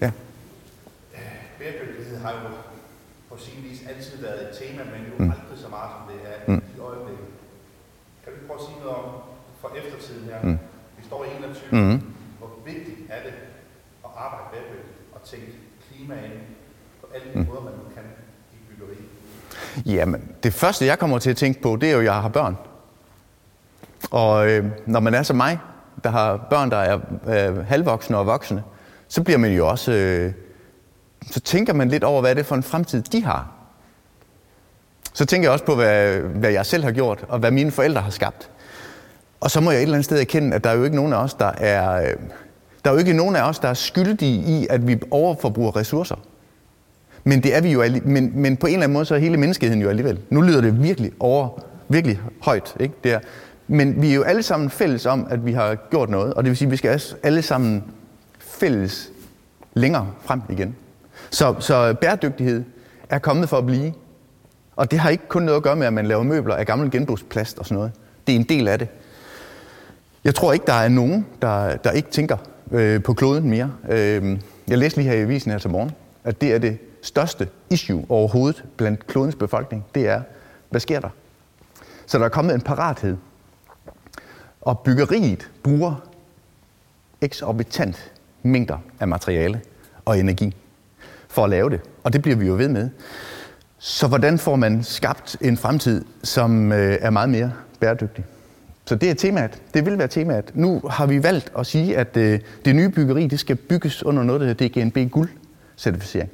Ja. 0.00 0.10
Bæredygtighed 1.58 2.18
har 2.18 2.32
jo 2.32 2.48
på 3.28 3.36
sin 3.38 3.64
vis 3.64 3.86
altid 3.86 4.22
været 4.22 4.40
et 4.48 4.52
tema, 4.60 4.82
men 4.84 5.00
jo 5.10 5.14
mm. 5.18 5.30
aldrig 5.30 5.58
så 5.64 5.68
meget, 5.68 5.90
som 5.94 6.02
det 6.10 6.18
er 6.32 6.38
mm. 6.52 6.62
i 6.76 6.78
øjeblikket. 6.80 7.28
Kan 8.22 8.32
du 8.32 8.38
prøve 8.46 8.60
at 8.60 8.66
sige 8.66 8.78
noget 8.82 8.96
om, 8.96 9.06
for 9.60 9.68
eftertiden 9.80 10.24
her, 10.30 10.42
mm. 10.42 10.58
vi 10.98 11.02
står 11.04 11.24
i 11.24 11.28
21, 11.38 11.82
mm. 11.82 12.00
hvor 12.38 12.50
vigtigt 12.64 12.98
er 13.14 13.20
det 13.26 13.34
at 14.06 14.10
arbejde 14.24 14.46
bæredygtigt 14.52 14.98
og 15.14 15.20
tænke 15.30 15.52
klima 15.84 16.14
ind 16.26 16.38
på 17.00 17.06
alle 17.14 17.26
de 17.32 17.38
mm. 17.38 17.46
måder, 17.48 17.62
man 17.62 17.74
kan 17.96 18.06
i 18.54 18.58
byggeri? 18.68 18.98
Jamen, 19.86 20.22
det 20.42 20.54
første, 20.54 20.86
jeg 20.86 20.98
kommer 20.98 21.18
til 21.18 21.30
at 21.30 21.36
tænke 21.36 21.62
på, 21.62 21.76
det 21.80 21.88
er 21.88 21.92
jo, 21.92 21.98
at 21.98 22.04
jeg 22.04 22.14
har 22.14 22.28
børn. 22.28 22.56
Og 24.10 24.50
øh, 24.50 24.64
når 24.86 25.00
man 25.00 25.14
er 25.14 25.22
som 25.22 25.36
mig, 25.36 25.58
der 26.04 26.10
har 26.10 26.46
børn, 26.50 26.70
der 26.70 26.76
er 26.76 26.98
øh, 27.26 27.66
halvvoksne 27.66 28.16
og 28.16 28.26
voksne, 28.26 28.62
så 29.08 29.22
bliver 29.22 29.38
man 29.38 29.52
jo 29.52 29.68
også, 29.68 29.92
øh, 29.92 30.32
så 31.30 31.40
tænker 31.40 31.72
man 31.72 31.88
lidt 31.88 32.04
over, 32.04 32.20
hvad 32.20 32.30
er 32.30 32.34
det 32.34 32.46
for 32.46 32.54
en 32.54 32.62
fremtid, 32.62 33.02
de 33.02 33.24
har. 33.24 33.52
Så 35.12 35.26
tænker 35.26 35.48
jeg 35.48 35.52
også 35.52 35.64
på, 35.64 35.74
hvad, 35.74 36.18
hvad 36.18 36.50
jeg 36.50 36.66
selv 36.66 36.84
har 36.84 36.92
gjort, 36.92 37.24
og 37.28 37.38
hvad 37.38 37.50
mine 37.50 37.70
forældre 37.70 38.00
har 38.00 38.10
skabt. 38.10 38.50
Og 39.40 39.50
så 39.50 39.60
må 39.60 39.70
jeg 39.70 39.78
et 39.78 39.82
eller 39.82 39.94
andet 39.94 40.04
sted 40.04 40.20
erkende, 40.20 40.56
at 40.56 40.64
der 40.64 40.70
er 40.70 40.74
jo 40.74 40.84
ikke 40.84 40.96
nogen 40.96 41.12
af 41.12 41.16
os, 41.16 41.34
der 41.34 41.52
er, 41.58 42.02
øh, 42.02 42.16
der 42.84 42.90
er 42.90 42.94
jo 42.94 42.98
ikke 42.98 43.12
nogen 43.12 43.36
af 43.36 43.42
os, 43.42 43.58
der 43.58 43.68
er 43.68 43.74
skyldige 43.74 44.60
i, 44.60 44.66
at 44.70 44.86
vi 44.86 45.00
overforbruger 45.10 45.76
ressourcer. 45.76 46.16
Men 47.28 47.42
det 47.42 47.56
er 47.56 47.60
vi 47.60 47.72
jo 47.72 47.84
men, 48.04 48.32
men 48.34 48.56
på 48.56 48.66
en 48.66 48.72
eller 48.72 48.84
anden 48.84 48.92
måde, 48.92 49.04
så 49.04 49.14
er 49.14 49.18
hele 49.18 49.36
menneskeheden 49.36 49.82
jo 49.82 49.88
alligevel. 49.88 50.18
Nu 50.30 50.40
lyder 50.40 50.60
det 50.60 50.82
virkelig 50.82 51.12
over, 51.20 51.48
virkelig 51.88 52.20
højt, 52.42 52.76
ikke? 52.80 52.94
Det 53.04 53.12
er, 53.12 53.18
men 53.68 54.02
vi 54.02 54.10
er 54.10 54.14
jo 54.14 54.22
alle 54.22 54.42
sammen 54.42 54.70
fælles 54.70 55.06
om, 55.06 55.26
at 55.30 55.46
vi 55.46 55.52
har 55.52 55.74
gjort 55.74 56.10
noget, 56.10 56.34
og 56.34 56.44
det 56.44 56.50
vil 56.50 56.56
sige, 56.56 56.66
at 56.66 56.72
vi 56.72 56.76
skal 56.76 57.00
alle 57.22 57.42
sammen 57.42 57.84
fælles 58.38 59.10
længere 59.74 60.08
frem 60.24 60.40
igen. 60.50 60.74
Så, 61.30 61.54
så 61.60 61.94
bæredygtighed 62.00 62.64
er 63.10 63.18
kommet 63.18 63.48
for 63.48 63.56
at 63.56 63.66
blive. 63.66 63.92
Og 64.76 64.90
det 64.90 64.98
har 64.98 65.10
ikke 65.10 65.28
kun 65.28 65.42
noget 65.42 65.56
at 65.56 65.62
gøre 65.62 65.76
med, 65.76 65.86
at 65.86 65.92
man 65.92 66.06
laver 66.06 66.22
møbler 66.22 66.54
af 66.54 66.66
gammel 66.66 66.90
genbrugsplast 66.90 67.58
og 67.58 67.64
sådan 67.66 67.76
noget. 67.76 67.92
Det 68.26 68.34
er 68.34 68.36
en 68.38 68.46
del 68.48 68.68
af 68.68 68.78
det. 68.78 68.88
Jeg 70.24 70.34
tror 70.34 70.52
ikke, 70.52 70.66
der 70.66 70.72
er 70.72 70.88
nogen, 70.88 71.26
der, 71.42 71.76
der 71.76 71.90
ikke 71.90 72.10
tænker 72.10 72.36
øh, 72.72 73.02
på 73.02 73.14
kloden 73.14 73.50
mere. 73.50 73.72
Øh, 73.90 74.38
jeg 74.68 74.78
læste 74.78 74.98
lige 74.98 75.10
her 75.10 75.16
i 75.16 75.22
avisen 75.22 75.50
her 75.50 75.58
til 75.58 75.70
morgen, 75.70 75.90
at 76.24 76.40
det 76.40 76.54
er 76.54 76.58
det 76.58 76.78
største 77.06 77.48
issue 77.70 78.06
overhovedet 78.08 78.64
blandt 78.76 79.06
klodens 79.06 79.34
befolkning. 79.34 79.84
Det 79.94 80.08
er, 80.08 80.22
hvad 80.70 80.80
sker 80.80 81.00
der? 81.00 81.08
Så 82.06 82.18
der 82.18 82.24
er 82.24 82.28
kommet 82.28 82.54
en 82.54 82.60
parathed. 82.60 83.16
Og 84.60 84.78
byggeriet 84.78 85.50
bruger 85.62 85.94
eksorbitant 87.20 88.12
mængder 88.42 88.78
af 89.00 89.08
materiale 89.08 89.60
og 90.04 90.18
energi 90.18 90.56
for 91.28 91.44
at 91.44 91.50
lave 91.50 91.70
det. 91.70 91.80
Og 92.04 92.12
det 92.12 92.22
bliver 92.22 92.36
vi 92.36 92.46
jo 92.46 92.54
ved 92.54 92.68
med. 92.68 92.90
Så 93.78 94.08
hvordan 94.08 94.38
får 94.38 94.56
man 94.56 94.82
skabt 94.84 95.36
en 95.40 95.56
fremtid, 95.56 96.04
som 96.22 96.72
øh, 96.72 96.98
er 97.00 97.10
meget 97.10 97.28
mere 97.28 97.52
bæredygtig? 97.80 98.24
Så 98.86 98.94
det 98.94 99.10
er 99.10 99.14
temaet. 99.14 99.62
Det 99.74 99.86
vil 99.86 99.98
være 99.98 100.08
temaet. 100.08 100.50
Nu 100.54 100.80
har 100.90 101.06
vi 101.06 101.22
valgt 101.22 101.52
at 101.58 101.66
sige, 101.66 101.96
at 101.96 102.16
øh, 102.16 102.40
det 102.64 102.76
nye 102.76 102.88
byggeri 102.88 103.26
det 103.26 103.40
skal 103.40 103.56
bygges 103.56 104.02
under 104.02 104.22
noget, 104.22 104.40
der 104.40 104.46
hedder 104.46 104.68
DGNB 104.68 105.12
Guld-certificering. 105.12 106.30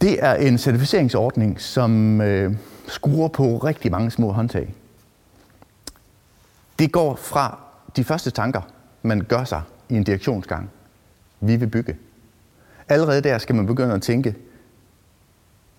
Det 0.00 0.24
er 0.24 0.34
en 0.34 0.58
certificeringsordning, 0.58 1.60
som 1.60 2.20
øh, 2.20 2.54
skruer 2.88 3.28
på 3.28 3.58
rigtig 3.58 3.90
mange 3.90 4.10
små 4.10 4.32
håndtag. 4.32 4.74
Det 6.78 6.92
går 6.92 7.16
fra 7.16 7.58
de 7.96 8.04
første 8.04 8.30
tanker, 8.30 8.60
man 9.02 9.20
gør 9.20 9.44
sig 9.44 9.62
i 9.88 9.94
en 9.94 10.04
direktionsgang. 10.04 10.70
Vi 11.40 11.56
vil 11.56 11.66
bygge. 11.66 11.96
Allerede 12.88 13.20
der 13.20 13.38
skal 13.38 13.54
man 13.54 13.66
begynde 13.66 13.94
at 13.94 14.02
tænke, 14.02 14.34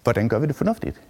hvordan 0.04 0.30
gør 0.30 0.40
vi 0.40 0.48
det 0.48 0.56
fornuftigt? 0.56 1.02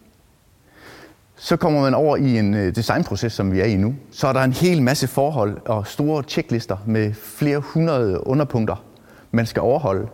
Så 1.35 1.57
kommer 1.57 1.81
man 1.81 1.93
over 1.93 2.17
i 2.17 2.39
en 2.39 2.53
øh, 2.53 2.75
designproces, 2.75 3.33
som 3.33 3.51
vi 3.51 3.59
er 3.59 3.65
i 3.65 3.75
nu. 3.75 3.95
Så 4.11 4.27
er 4.27 4.33
der 4.33 4.41
en 4.41 4.53
hel 4.53 4.81
masse 4.81 5.07
forhold 5.07 5.61
og 5.65 5.87
store 5.87 6.23
checklister 6.23 6.77
med 6.85 7.13
flere 7.13 7.59
hundrede 7.59 8.27
underpunkter, 8.27 8.83
man 9.31 9.45
skal 9.45 9.61
overholde. 9.61 10.07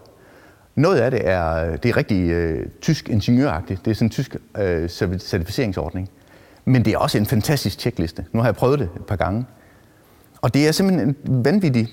Noget 0.76 1.00
af 1.00 1.12
det 1.12 1.28
er, 1.28 1.54
øh, 1.54 1.78
det 1.84 1.86
er 1.86 1.98
rigtig 1.98 2.30
øh, 2.30 2.68
tysk 2.82 3.10
ingeniøragtigt. 3.10 3.86
Det 3.86 3.92
er 3.92 3.96
sådan 3.96 4.06
en 4.06 4.10
tysk 4.10 4.36
øh, 4.58 4.90
certificeringsordning. 5.20 6.10
Men 6.66 6.86
det 6.86 6.94
er 6.94 6.98
også 6.98 7.18
en 7.18 7.26
fantastisk 7.26 7.78
tjekliste. 7.78 8.26
Nu 8.32 8.40
har 8.40 8.48
jeg 8.48 8.56
prøvet 8.56 8.80
det 8.80 8.90
et 8.96 9.06
par 9.06 9.16
gange. 9.16 9.46
Og 10.42 10.54
det 10.54 10.68
er 10.68 10.72
simpelthen 10.72 11.10
en 11.10 11.46
vanvittig 11.46 11.88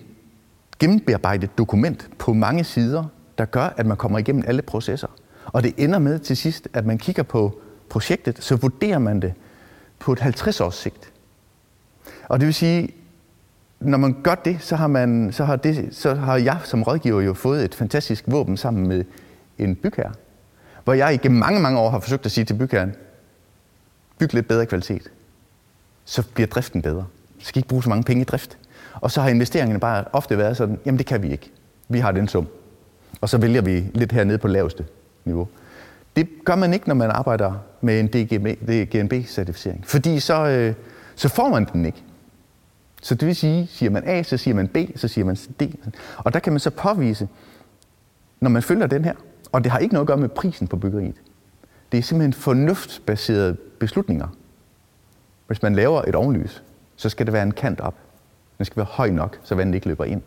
gennembearbejdet 0.78 1.58
dokument 1.58 2.08
på 2.18 2.32
mange 2.32 2.64
sider, 2.64 3.04
der 3.38 3.44
gør, 3.44 3.74
at 3.76 3.86
man 3.86 3.96
kommer 3.96 4.18
igennem 4.18 4.44
alle 4.46 4.62
processer. 4.62 5.08
Og 5.46 5.62
det 5.62 5.74
ender 5.76 5.98
med 5.98 6.18
til 6.18 6.36
sidst, 6.36 6.68
at 6.72 6.86
man 6.86 6.98
kigger 6.98 7.22
på 7.22 7.60
projektet, 7.88 8.44
så 8.44 8.56
vurderer 8.56 8.98
man 8.98 9.20
det 9.22 9.32
på 9.98 10.12
et 10.12 10.20
50 10.20 10.60
års 10.60 10.74
sigt. 10.74 11.12
Og 12.28 12.40
det 12.40 12.46
vil 12.46 12.54
sige, 12.54 12.88
når 13.80 13.98
man 13.98 14.16
gør 14.22 14.34
det, 14.34 14.56
så 14.60 14.76
har, 14.76 14.86
man, 14.86 15.32
så 15.32 15.44
har, 15.44 15.56
det, 15.56 15.88
så 15.92 16.14
har 16.14 16.36
jeg 16.36 16.58
som 16.64 16.82
rådgiver 16.82 17.20
jo 17.20 17.34
fået 17.34 17.64
et 17.64 17.74
fantastisk 17.74 18.24
våben 18.26 18.56
sammen 18.56 18.88
med 18.88 19.04
en 19.58 19.76
bygherre. 19.76 20.12
Hvor 20.84 20.92
jeg 20.92 21.14
igennem 21.14 21.38
mange, 21.38 21.60
mange 21.60 21.78
år 21.78 21.90
har 21.90 22.00
forsøgt 22.00 22.26
at 22.26 22.32
sige 22.32 22.44
til 22.44 22.54
bygherren, 22.54 22.94
byg 24.18 24.34
lidt 24.34 24.48
bedre 24.48 24.66
kvalitet. 24.66 25.10
Så 26.04 26.22
bliver 26.34 26.46
driften 26.46 26.82
bedre. 26.82 27.06
Så 27.38 27.46
skal 27.46 27.58
I 27.58 27.60
ikke 27.60 27.68
bruge 27.68 27.82
så 27.82 27.88
mange 27.88 28.04
penge 28.04 28.20
i 28.20 28.24
drift. 28.24 28.58
Og 28.94 29.10
så 29.10 29.20
har 29.20 29.28
investeringerne 29.28 29.80
bare 29.80 30.04
ofte 30.12 30.38
været 30.38 30.56
sådan, 30.56 30.78
jamen 30.86 30.98
det 30.98 31.06
kan 31.06 31.22
vi 31.22 31.32
ikke. 31.32 31.50
Vi 31.88 31.98
har 31.98 32.12
den 32.12 32.28
sum. 32.28 32.46
Og 33.20 33.28
så 33.28 33.38
vælger 33.38 33.62
vi 33.62 33.84
lidt 33.94 34.12
hernede 34.12 34.38
på 34.38 34.48
laveste 34.48 34.84
niveau. 35.24 35.48
Det 36.16 36.28
gør 36.44 36.54
man 36.54 36.74
ikke, 36.74 36.88
når 36.88 36.94
man 36.94 37.10
arbejder 37.10 37.52
med 37.80 38.00
en 38.00 38.06
DGNB-certificering. 38.06 39.84
Fordi 39.84 40.20
så, 40.20 40.46
øh, 40.46 40.74
så 41.14 41.28
får 41.28 41.48
man 41.48 41.66
den 41.72 41.86
ikke. 41.86 42.02
Så 43.00 43.14
det 43.14 43.26
vil 43.28 43.36
sige, 43.36 43.66
siger 43.66 43.90
man 43.90 44.02
A, 44.06 44.22
så 44.22 44.36
siger 44.36 44.54
man 44.54 44.68
B, 44.68 44.76
så 44.96 45.08
siger 45.08 45.24
man 45.24 45.36
D. 45.36 45.62
Og 46.16 46.32
der 46.32 46.38
kan 46.38 46.52
man 46.52 46.60
så 46.60 46.70
påvise, 46.70 47.28
når 48.40 48.50
man 48.50 48.62
følger 48.62 48.86
den 48.86 49.04
her, 49.04 49.14
og 49.52 49.64
det 49.64 49.72
har 49.72 49.78
ikke 49.78 49.94
noget 49.94 50.04
at 50.04 50.06
gøre 50.06 50.16
med 50.16 50.28
prisen 50.28 50.68
på 50.68 50.76
byggeriet. 50.76 51.14
Det 51.92 51.98
er 51.98 52.02
simpelthen 52.02 52.32
fornuftsbaserede 52.32 53.56
beslutninger. 53.78 54.28
Hvis 55.46 55.62
man 55.62 55.74
laver 55.74 56.02
et 56.02 56.14
ovenlys, 56.14 56.62
så 56.96 57.08
skal 57.08 57.26
det 57.26 57.32
være 57.32 57.42
en 57.42 57.52
kant 57.52 57.80
op. 57.80 57.94
Den 58.58 58.66
skal 58.66 58.76
være 58.76 58.86
høj 58.90 59.10
nok, 59.10 59.38
så 59.42 59.54
vandet 59.54 59.74
ikke 59.74 59.88
løber 59.88 60.04
ind. 60.04 60.22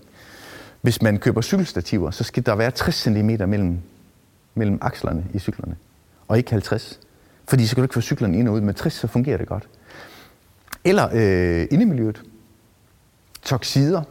Hvis 0.81 1.01
man 1.01 1.17
køber 1.17 1.41
cykelstativer, 1.41 2.11
så 2.11 2.23
skal 2.23 2.45
der 2.45 2.55
være 2.55 2.71
60 2.71 2.95
cm 2.95 3.29
mellem, 3.47 3.79
mellem 4.55 4.77
akslerne 4.81 5.25
i 5.33 5.39
cyklerne, 5.39 5.75
og 6.27 6.37
ikke 6.37 6.51
50. 6.51 6.99
Fordi 7.47 7.67
så 7.67 7.75
kan 7.75 7.81
du 7.81 7.85
ikke 7.85 7.93
få 7.93 8.01
cyklerne 8.01 8.39
ind 8.39 8.47
og 8.47 8.53
ud. 8.53 8.61
Med 8.61 8.73
60, 8.73 8.93
så 8.93 9.07
fungerer 9.07 9.37
det 9.37 9.47
godt. 9.47 9.67
Eller 10.83 11.09
øh, 11.13 11.67
indemiljøet. 11.71 12.23
Toksider, 13.45 14.01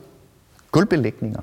gulvbelægninger, 0.71 1.43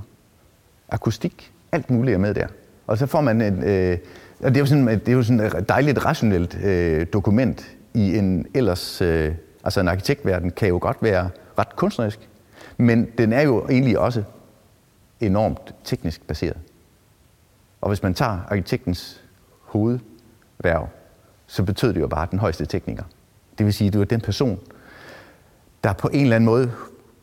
akustik, 0.89 1.51
alt 1.71 1.89
muligt 1.89 2.15
er 2.15 2.19
med 2.19 2.33
der. 2.33 2.47
Og 2.87 2.97
så 2.97 3.05
får 3.05 3.21
man 3.21 3.41
en, 3.41 3.63
øh, 3.63 3.97
og 4.39 4.49
det 4.49 4.57
er 4.57 4.59
jo 4.59 4.65
sådan, 4.65 4.87
det 4.87 5.07
er 5.07 5.13
jo 5.13 5.23
sådan 5.23 5.39
et 5.39 5.69
dejligt 5.69 6.05
rationelt 6.05 6.57
øh, 6.63 7.05
dokument 7.13 7.69
i 7.93 8.17
en 8.17 8.45
ellers, 8.53 9.01
øh, 9.01 9.33
altså 9.63 9.79
en 9.79 9.87
arkitektverden 9.87 10.51
kan 10.51 10.67
jo 10.67 10.79
godt 10.81 10.97
være 11.01 11.29
ret 11.59 11.75
kunstnerisk, 11.75 12.29
men 12.77 13.07
den 13.17 13.33
er 13.33 13.41
jo 13.41 13.67
egentlig 13.67 13.99
også 13.99 14.23
enormt 15.19 15.73
teknisk 15.83 16.27
baseret. 16.27 16.57
Og 17.81 17.87
hvis 17.87 18.03
man 18.03 18.13
tager 18.13 18.39
arkitektens 18.49 19.21
hovedværv, 19.61 20.87
så 21.47 21.63
betød 21.63 21.93
det 21.93 22.01
jo 22.01 22.07
bare 22.07 22.27
den 22.31 22.39
højeste 22.39 22.65
tekniker. 22.65 23.03
Det 23.57 23.65
vil 23.65 23.73
sige, 23.73 23.87
at 23.87 23.93
det 23.93 23.99
var 23.99 24.05
den 24.05 24.21
person, 24.21 24.59
der 25.83 25.93
på 25.93 26.09
en 26.13 26.23
eller 26.23 26.35
anden 26.35 26.45
måde 26.45 26.71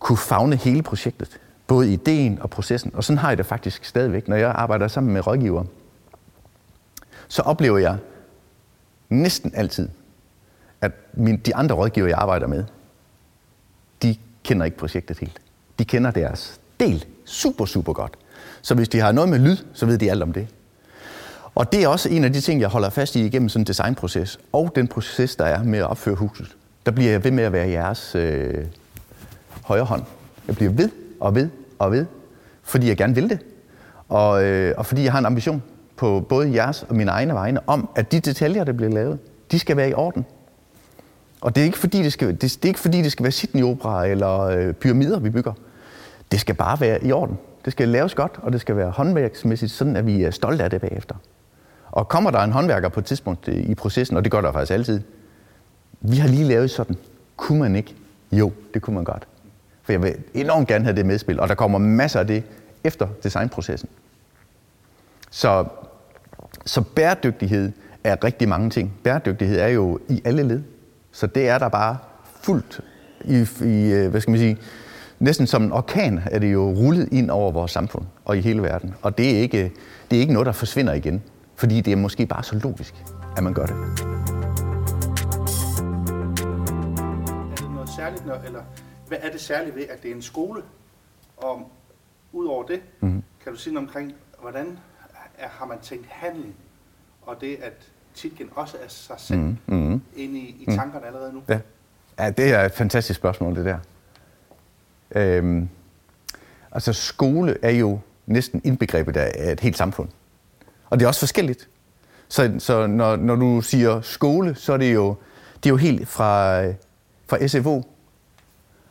kunne 0.07 0.19
fagne 0.19 0.57
hele 0.57 0.83
projektet. 0.83 1.41
Både 1.67 1.93
ideen 1.93 2.39
og 2.43 2.51
processen. 2.51 2.91
Og 2.95 3.05
sådan 3.05 3.19
har 3.19 3.29
jeg 3.29 3.39
det 3.39 3.47
faktisk 3.47 3.85
stadigvæk. 3.85 4.29
Når 4.29 4.37
jeg 4.37 4.51
arbejder 4.51 4.89
sammen 4.89 5.13
med 5.13 5.27
rådgiver, 5.27 5.65
så 7.29 7.43
oplever 7.43 7.79
jeg 7.79 7.97
næsten 9.09 9.53
altid, 9.55 9.89
at 10.81 10.93
min, 11.15 11.37
de 11.37 11.57
andre 11.57 11.75
rådgiver, 11.75 12.07
jeg 12.07 12.19
arbejder 12.19 12.47
med, 12.47 12.65
de 14.03 14.17
kender 14.45 14.65
ikke 14.65 14.77
projektet 14.77 15.19
helt. 15.19 15.41
De 15.79 15.85
kender 15.85 16.11
deres 16.11 16.61
del 16.81 17.05
super, 17.25 17.65
super 17.65 17.93
godt. 17.93 18.17
Så 18.63 18.75
hvis 18.75 18.89
de 18.89 19.01
har 19.01 19.13
noget 19.13 19.31
med 19.31 19.39
lyd, 19.39 19.57
så 19.73 19.87
ved 19.87 19.99
de 19.99 20.11
alt 20.11 20.23
om 20.23 20.33
det. 20.33 20.49
Og 21.55 21.73
det 21.73 21.85
er 21.85 21.89
også 21.89 22.09
en 22.09 22.25
af 22.25 22.33
de 22.33 22.41
ting, 22.41 22.61
jeg 22.61 22.69
holder 22.69 22.91
fast 22.91 23.17
i 23.17 23.27
igennem 23.27 23.49
sådan 23.49 23.63
en 23.63 23.67
designproces, 23.67 24.39
og 24.53 24.73
den 24.75 24.89
proces, 24.89 25.37
der 25.37 25.45
er 25.45 25.63
med 25.63 25.79
at 25.79 25.87
opføre 25.87 26.15
huset. 26.15 26.57
Der 26.87 26.93
bliver 26.93 27.11
jeg 27.11 27.25
ved 27.25 27.31
med 27.31 27.45
at 27.45 27.53
være 27.53 27.69
jeres, 27.69 28.15
øh, 28.15 28.65
højre 29.67 29.85
hånd. 29.85 30.03
Jeg 30.47 30.57
bliver 30.57 30.73
ved 30.73 30.91
og 31.21 31.35
ved 31.35 31.49
og 31.79 31.93
ved, 31.93 32.07
fordi 32.63 32.89
jeg 32.89 32.97
gerne 32.97 33.15
vil 33.15 33.31
det. 33.31 33.39
Og, 34.09 34.45
øh, 34.45 34.75
og 34.77 34.87
fordi 34.87 35.05
jeg 35.05 35.13
har 35.13 35.19
en 35.19 35.27
ambition 35.27 35.63
på 35.97 36.27
både 36.29 36.55
jeres 36.55 36.83
og 36.83 36.97
mine 36.97 37.11
egne 37.11 37.35
vegne 37.35 37.61
om, 37.69 37.89
at 37.95 38.13
de 38.13 38.21
detaljer, 38.21 38.65
der 38.65 38.73
bliver 38.73 38.93
lavet, 38.93 39.19
de 39.51 39.59
skal 39.59 39.77
være 39.77 39.91
i 39.91 39.95
orden. 39.95 40.25
Og 41.41 41.55
det 41.55 41.61
er 41.61 41.65
ikke 41.65 41.79
fordi, 41.79 42.03
det 42.03 42.13
skal, 42.13 42.29
det, 42.29 42.41
det 42.43 42.65
er 42.65 42.69
ikke 42.69 42.81
fordi, 42.81 43.03
det 43.03 43.13
skal 43.13 43.23
være 43.23 43.33
Sydney-opera 43.33 44.07
eller 44.07 44.41
øh, 44.41 44.73
pyramider, 44.73 45.19
vi 45.19 45.31
bygger. 45.31 45.53
Det 46.33 46.41
skal 46.41 46.55
bare 46.55 46.81
være 46.81 47.05
i 47.05 47.13
orden. 47.13 47.39
Det 47.65 47.73
skal 47.73 47.89
laves 47.89 48.15
godt, 48.15 48.39
og 48.43 48.53
det 48.53 48.61
skal 48.61 48.77
være 48.77 48.91
håndværksmæssigt, 48.91 49.73
sådan 49.73 49.97
at 49.97 50.07
vi 50.07 50.23
er 50.23 50.31
stolte 50.31 50.65
af 50.65 50.71
det 50.71 50.81
bagefter. 50.81 51.15
Og 51.91 52.09
kommer 52.09 52.31
der 52.31 52.39
en 52.39 52.53
håndværker 52.53 52.89
på 52.89 53.01
et 53.01 53.07
tidspunkt 53.07 53.49
øh, 53.49 53.55
i 53.55 53.75
processen, 53.75 54.17
og 54.17 54.25
det 54.25 54.33
gør 54.33 54.41
der 54.41 54.53
faktisk 54.53 54.73
altid, 54.73 55.01
vi 56.01 56.17
har 56.17 56.29
lige 56.29 56.45
lavet 56.45 56.71
sådan, 56.71 56.97
kunne 57.37 57.59
man 57.59 57.77
ikke? 57.77 57.95
Jo, 58.33 58.53
det 58.75 58.83
kunne 58.83 58.95
man 58.95 59.05
godt. 59.05 59.27
For 59.87 59.93
jeg 59.93 60.03
vil 60.03 60.15
enormt 60.35 60.69
gerne 60.69 60.85
have 60.85 60.97
det 60.97 61.07
medspil, 61.07 61.41
og 61.41 61.49
der 61.49 61.55
kommer 61.55 61.79
masser 61.79 62.21
af 62.21 62.27
det 62.27 62.43
efter 62.85 63.09
designprocessen. 63.23 63.89
Så, 65.31 65.65
så 66.65 66.81
bæredygtighed 66.81 67.73
er 68.05 68.25
rigtig 68.25 68.49
mange 68.49 68.71
ting. 68.71 68.93
Bæredygtighed 69.05 69.61
er 69.61 69.69
jo 69.69 69.99
i 70.09 70.23
alle 70.25 70.43
led. 70.43 70.63
Så 71.13 71.27
det 71.27 71.49
er 71.49 71.59
der 71.59 71.69
bare 71.69 71.97
fuldt 72.41 72.81
i, 73.25 73.47
i 73.65 73.93
øh, 73.93 74.11
hvad 74.11 74.21
skal 74.21 74.31
man 74.31 74.41
sige, 74.41 74.59
næsten 75.19 75.47
som 75.47 75.63
en 75.63 75.73
orkan 75.73 76.21
er 76.27 76.39
det 76.39 76.53
jo 76.53 76.73
rullet 76.73 77.09
ind 77.13 77.31
over 77.31 77.53
vores 77.53 77.71
samfund 77.71 78.05
og 78.25 78.37
i 78.37 78.41
hele 78.41 78.63
verden. 78.63 78.95
Og 79.03 79.19
det 79.19 79.37
er 79.37 79.41
ikke, 79.41 79.73
det 80.11 80.17
er 80.17 80.21
ikke 80.21 80.33
noget, 80.33 80.47
der 80.47 80.53
forsvinder 80.53 80.93
igen, 80.93 81.23
fordi 81.57 81.81
det 81.81 81.93
er 81.93 81.97
måske 81.97 82.27
bare 82.27 82.43
så 82.43 82.59
logisk, 82.63 82.95
at 83.37 83.43
man 83.43 83.55
gør 83.55 83.67
det. 83.67 83.75
Er 87.51 87.57
det 87.57 87.71
noget 87.75 87.89
særligt, 87.97 88.23
eller 88.47 88.61
hvad 89.09 89.19
er 89.21 89.31
det 89.31 89.41
særligt 89.41 89.77
ved, 89.77 89.89
at 89.89 90.03
det 90.03 90.11
er 90.11 90.15
en 90.15 90.23
skole? 90.23 90.63
Og 91.37 91.71
udover 92.33 92.67
det, 92.67 92.81
mm-hmm. 93.01 93.23
kan 93.45 93.53
du 93.53 93.59
sige 93.59 93.75
noget 93.75 93.89
omkring, 93.89 94.15
hvordan 94.41 94.79
er, 95.39 95.49
har 95.49 95.67
man 95.67 95.79
tænkt 95.83 96.07
handling, 96.09 96.55
og 97.23 97.41
det, 97.41 97.57
at 97.63 97.73
Titgen 98.15 98.49
også 98.55 98.77
er 98.85 98.89
sig 98.89 99.17
selv 99.19 99.41
mm-hmm. 99.41 100.03
inde 100.17 100.39
i, 100.39 100.57
i 100.61 100.65
tankerne 100.65 101.01
mm. 101.01 101.07
allerede 101.07 101.33
nu? 101.33 101.43
Ja. 101.49 101.61
ja, 102.19 102.31
det 102.31 102.53
er 102.53 102.65
et 102.65 102.73
fantastisk 102.73 103.19
spørgsmål, 103.19 103.57
det 103.57 103.65
der. 103.65 103.79
Øhm, 105.11 105.69
altså 106.73 106.93
skole 106.93 107.57
er 107.63 107.71
jo 107.71 107.99
næsten 108.27 108.61
indbegrebet 108.65 109.17
af 109.17 109.53
et 109.53 109.61
helt 109.61 109.77
samfund. 109.77 110.09
Og 110.91 110.99
det 110.99 111.05
er 111.05 111.09
også 111.09 111.21
forskelligt. 111.21 111.69
Så, 112.29 112.55
så 112.59 112.87
når, 112.87 113.17
når 113.17 113.37
du 113.37 113.61
siger 113.61 114.01
skole, 114.01 114.55
så 114.55 114.73
er 114.73 114.77
det 114.77 114.95
jo, 114.95 115.15
det 115.57 115.67
er 115.67 115.71
jo 115.71 115.77
helt 115.77 116.09
fra, 116.09 116.63
fra 117.27 117.47
SFO 117.47 117.83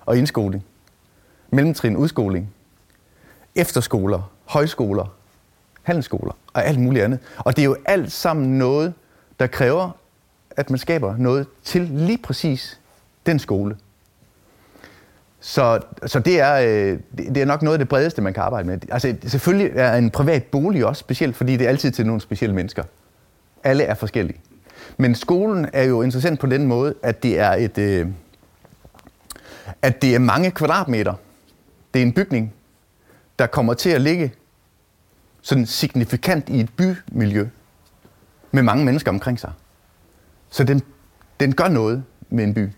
og 0.05 0.17
indskoling, 0.17 0.65
mellemtrin 1.49 1.97
udskoling, 1.97 2.53
efterskoler, 3.55 4.31
højskoler, 4.45 5.15
handelsskoler 5.83 6.37
og 6.53 6.65
alt 6.65 6.79
muligt 6.79 7.05
andet. 7.05 7.19
Og 7.37 7.55
det 7.55 7.61
er 7.61 7.65
jo 7.65 7.77
alt 7.85 8.11
sammen 8.11 8.57
noget, 8.57 8.93
der 9.39 9.47
kræver, 9.47 9.91
at 10.51 10.69
man 10.69 10.79
skaber 10.79 11.17
noget 11.17 11.47
til 11.63 11.81
lige 11.81 12.17
præcis 12.17 12.79
den 13.25 13.39
skole. 13.39 13.75
Så, 15.39 15.79
så 16.05 16.19
det, 16.19 16.39
er, 16.39 16.55
øh, 16.55 16.99
det 17.17 17.37
er 17.37 17.45
nok 17.45 17.61
noget 17.61 17.75
af 17.75 17.79
det 17.79 17.89
bredeste, 17.89 18.21
man 18.21 18.33
kan 18.33 18.43
arbejde 18.43 18.67
med. 18.67 18.79
Altså, 18.91 19.15
selvfølgelig 19.27 19.71
er 19.75 19.95
en 19.95 20.09
privat 20.09 20.43
bolig 20.43 20.85
også 20.85 20.99
specielt, 20.99 21.35
fordi 21.35 21.57
det 21.57 21.65
er 21.65 21.69
altid 21.69 21.91
til 21.91 22.05
nogle 22.05 22.21
specielle 22.21 22.55
mennesker. 22.55 22.83
Alle 23.63 23.83
er 23.83 23.93
forskellige. 23.93 24.39
Men 24.97 25.15
skolen 25.15 25.67
er 25.73 25.83
jo 25.83 26.01
interessant 26.01 26.39
på 26.39 26.47
den 26.47 26.67
måde, 26.67 26.93
at 27.03 27.23
det 27.23 27.39
er 27.39 27.51
et, 27.51 27.77
øh, 27.77 28.07
at 29.81 30.01
det 30.01 30.15
er 30.15 30.19
mange 30.19 30.51
kvadratmeter. 30.51 31.13
Det 31.93 32.01
er 32.01 32.05
en 32.05 32.13
bygning, 32.13 32.53
der 33.39 33.47
kommer 33.47 33.73
til 33.73 33.89
at 33.89 34.01
ligge 34.01 34.33
sådan 35.41 35.65
signifikant 35.65 36.49
i 36.49 36.59
et 36.59 36.69
bymiljø 36.77 37.47
med 38.51 38.63
mange 38.63 38.85
mennesker 38.85 39.11
omkring 39.11 39.39
sig. 39.39 39.51
Så 40.49 40.63
den, 40.63 40.81
den 41.39 41.55
gør 41.55 41.67
noget 41.67 42.03
med 42.29 42.43
en 42.43 42.53
by. 42.53 42.69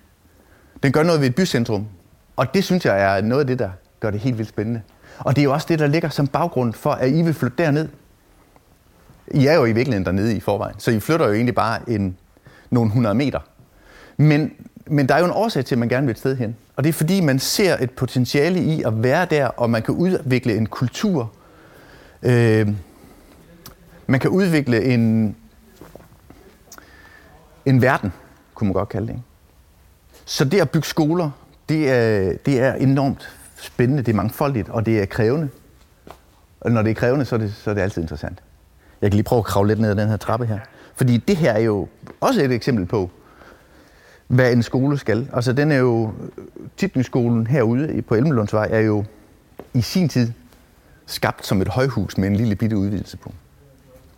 Den 0.84 0.92
gør 0.92 1.04
noget 1.04 1.22
ved 1.22 1.28
et 1.28 1.36
bycentrum. 1.36 1.88
Og 2.36 2.54
det 2.54 2.64
synes 2.64 2.86
jeg 2.86 3.18
er 3.18 3.22
noget 3.22 3.42
af 3.42 3.48
det, 3.48 3.60
der 3.60 3.70
gør 4.00 4.12
det 4.12 4.20
helt 4.20 4.38
vildt 4.38 4.50
spændende. 4.50 4.82
Og 5.20 5.36
det 5.36 5.42
er 5.42 5.44
jo 5.44 5.54
også 5.54 5.68
det, 5.70 5.80
der 5.80 5.88
ligger 5.88 6.10
som 6.10 6.28
baggrund 6.28 6.74
for, 6.74 6.92
at 6.92 7.10
I 7.10 7.22
vil 7.22 7.34
flytte 7.34 7.64
derned. 7.64 7.90
I 9.28 9.46
er 9.46 9.54
jo 9.54 9.66
i 9.66 9.72
virkeligheden 9.72 10.06
dernede 10.06 10.36
i 10.36 10.40
forvejen, 10.40 10.80
så 10.80 10.92
I 10.92 11.00
flytter 11.00 11.28
jo 11.28 11.34
egentlig 11.34 11.56
bare 11.56 11.90
en, 11.90 12.18
nogle 12.70 12.88
100 12.88 13.16
meter. 13.16 13.40
Men, 14.18 14.54
men 14.86 15.10
der 15.10 15.16
er 15.16 15.20
jo 15.20 15.26
en 15.26 15.32
årsag 15.32 15.66
til, 15.66 15.76
at 15.76 15.80
man 15.80 15.90
gerne 15.90 16.08
vil 16.08 16.12
et 16.12 16.20
sted 16.20 16.36
hen. 16.38 16.56
Og 16.78 16.84
det 16.84 16.90
er 16.90 16.94
fordi, 16.94 17.22
man 17.22 17.40
ser 17.40 17.78
et 17.78 17.92
potentiale 17.92 18.60
i 18.60 18.84
at 18.84 19.04
være 19.04 19.26
der, 19.26 19.48
og 19.48 19.70
man 19.70 19.82
kan 19.82 19.94
udvikle 19.94 20.56
en 20.56 20.66
kultur. 20.66 21.32
Øh, 22.24 22.68
man 24.08 24.20
kan 24.20 24.30
udvikle 24.30 24.84
en, 24.84 25.36
en 27.66 27.82
verden, 27.82 28.14
kunne 28.54 28.68
man 28.68 28.74
godt 28.74 28.90
kalde 28.90 29.08
det. 29.08 29.14
Ikke? 29.14 29.24
Så 30.26 30.46
det 30.46 30.62
at 30.62 30.70
bygge 30.70 30.88
skoler, 30.88 31.32
det 31.70 31.92
er, 31.92 32.34
det 32.46 32.60
er 32.60 32.74
enormt 32.74 33.30
spændende, 33.56 34.04
det 34.04 34.12
er 34.12 34.16
mangfoldigt, 34.16 34.70
og 34.70 34.86
det 34.86 35.02
er 35.02 35.06
krævende. 35.06 35.50
Og 36.62 36.72
når 36.72 36.82
det 36.82 36.90
er 36.90 36.96
krævende, 36.96 37.26
så 37.26 37.36
er 37.36 37.40
det, 37.40 37.54
så 37.54 37.70
er 37.70 37.74
det 37.74 37.82
altid 37.82 38.02
interessant. 38.02 38.40
Jeg 39.02 39.12
kan 39.12 39.16
lige 39.16 39.24
prøve 39.24 39.40
at 39.40 39.46
kravle 39.46 39.68
lidt 39.68 39.80
ned 39.80 39.90
ad 39.90 39.96
den 39.96 40.10
her 40.10 40.18
trappe 40.18 40.46
her. 40.46 40.60
Fordi 40.96 41.18
det 41.18 41.38
her 41.38 41.52
er 41.52 41.60
jo 41.60 41.88
også 42.22 42.42
et 42.42 42.52
eksempel 42.52 42.86
på, 42.86 43.10
hvad 44.28 44.54
en 44.54 44.64
skole 44.64 44.98
skal. 44.98 45.30
Altså 45.34 45.54
den 45.54 45.72
er 45.72 45.78
jo, 45.78 46.14
Tipningsskolen 46.78 47.48
herude 47.48 48.02
på 48.02 48.16
Elmelundsvej 48.16 48.68
er 48.72 48.80
jo 48.80 49.06
i 49.74 49.82
sin 49.82 50.10
tid 50.10 50.32
skabt 51.06 51.46
som 51.46 51.62
et 51.62 51.68
højhus 51.68 52.18
med 52.18 52.28
en 52.28 52.36
lille 52.36 52.56
bitte 52.56 52.78
udvidelse 52.78 53.18
på. 53.18 53.34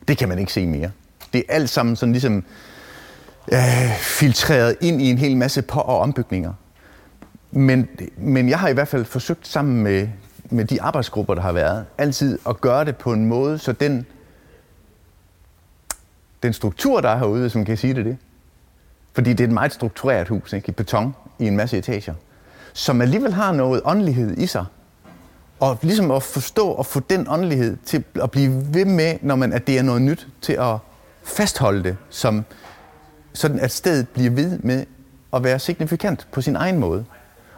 Det 0.07 0.17
kan 0.17 0.29
man 0.29 0.39
ikke 0.39 0.53
se 0.53 0.65
mere. 0.65 0.91
Det 1.33 1.39
er 1.49 1.53
alt 1.53 1.69
sammen 1.69 1.95
sådan 1.95 2.11
ligesom 2.13 2.43
øh, 3.51 3.59
filtreret 3.99 4.75
ind 4.81 5.01
i 5.01 5.11
en 5.11 5.17
hel 5.17 5.37
masse 5.37 5.61
på- 5.61 5.79
og 5.79 5.99
ombygninger. 5.99 6.53
Men, 7.51 7.87
men 8.17 8.49
jeg 8.49 8.59
har 8.59 8.67
i 8.67 8.73
hvert 8.73 8.87
fald 8.87 9.05
forsøgt 9.05 9.47
sammen 9.47 9.83
med, 9.83 10.07
med 10.49 10.65
de 10.65 10.81
arbejdsgrupper, 10.81 11.33
der 11.33 11.41
har 11.41 11.51
været, 11.51 11.85
altid 11.97 12.39
at 12.49 12.61
gøre 12.61 12.85
det 12.85 12.97
på 12.97 13.13
en 13.13 13.25
måde, 13.25 13.57
så 13.57 13.71
den, 13.71 14.05
den 16.43 16.53
struktur, 16.53 17.01
der 17.01 17.09
er 17.09 17.17
herude, 17.17 17.49
som 17.49 17.65
kan 17.65 17.77
sige 17.77 17.93
det 17.93 18.05
det, 18.05 18.17
fordi 19.13 19.29
det 19.29 19.39
er 19.39 19.47
et 19.47 19.53
meget 19.53 19.73
struktureret 19.73 20.27
hus, 20.27 20.53
ikke? 20.53 20.69
i 20.69 20.71
beton, 20.71 21.15
i 21.39 21.47
en 21.47 21.57
masse 21.57 21.77
etager, 21.77 22.13
som 22.79 23.01
alligevel 23.01 23.33
har 23.33 23.51
noget 23.51 23.81
åndelighed 23.85 24.37
i 24.37 24.47
sig. 24.47 24.65
Og 25.59 25.77
ligesom 25.81 26.11
at 26.11 26.23
forstå 26.23 26.67
og 26.67 26.85
få 26.85 26.99
den 26.99 27.27
åndelighed 27.29 27.77
til 27.85 28.03
at 28.21 28.31
blive 28.31 28.73
ved 28.73 28.85
med, 28.85 29.17
når 29.21 29.35
man, 29.35 29.53
at 29.53 29.67
det 29.67 29.77
er 29.77 29.81
noget 29.81 30.01
nyt, 30.01 30.27
til 30.41 30.53
at 30.53 30.77
fastholde 31.23 31.83
det, 31.83 31.97
som, 32.09 32.45
sådan 33.33 33.59
at 33.59 33.71
stedet 33.71 34.09
bliver 34.09 34.31
ved 34.31 34.59
med 34.59 34.85
at 35.33 35.43
være 35.43 35.59
signifikant 35.59 36.27
på 36.31 36.41
sin 36.41 36.55
egen 36.55 36.77
måde. 36.77 37.05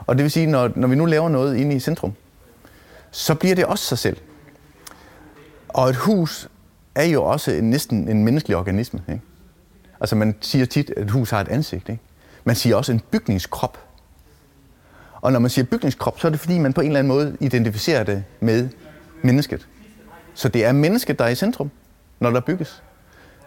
Og 0.08 0.18
det 0.18 0.24
vil 0.24 0.32
sige, 0.32 0.48
når, 0.48 0.72
når 0.76 0.88
vi 0.88 0.96
nu 0.96 1.06
laver 1.06 1.30
noget 1.30 1.58
inde 1.58 1.76
i 1.76 1.80
centrum, 1.80 2.14
så 3.12 3.36
bliver 3.36 3.56
det 3.56 3.66
også 3.66 3.86
sig 3.86 3.98
selv. 3.98 4.18
Og 5.68 5.90
et 5.90 5.96
hus 5.96 6.50
er 6.96 7.06
jo 7.06 7.24
også 7.24 7.52
en, 7.52 7.70
næsten 7.70 8.10
en 8.10 8.24
menneskelig 8.24 8.58
organisme. 8.58 9.02
Ikke? 9.10 9.22
Altså 10.00 10.16
man 10.16 10.36
siger 10.42 10.66
tit, 10.66 10.90
at 10.98 11.04
et 11.04 11.12
hus 11.12 11.30
har 11.30 11.42
et 11.42 11.48
ansigt. 11.48 11.90
Ikke? 11.90 12.02
Man 12.44 12.56
siger 12.56 12.76
også 12.76 12.92
en 12.92 13.02
bygningskrop. 13.12 13.91
Og 15.22 15.32
når 15.32 15.40
man 15.40 15.50
siger 15.50 15.66
bygningskrop, 15.66 16.20
så 16.20 16.28
er 16.28 16.32
det 16.32 16.40
fordi, 16.40 16.60
man 16.60 16.74
på 16.74 16.82
en 16.82 16.88
eller 16.88 17.00
anden 17.00 17.14
måde 17.14 17.38
identificerer 17.40 18.04
det 18.04 18.24
med 18.40 18.70
mennesket. 19.22 19.68
Så 20.34 20.50
det 20.50 20.66
er 20.66 20.72
mennesket, 20.72 21.20
der 21.20 21.26
er 21.26 21.30
i 21.30 21.36
centrum, 21.36 21.72
når 22.20 22.30
der 22.30 22.40
bygges. 22.40 22.84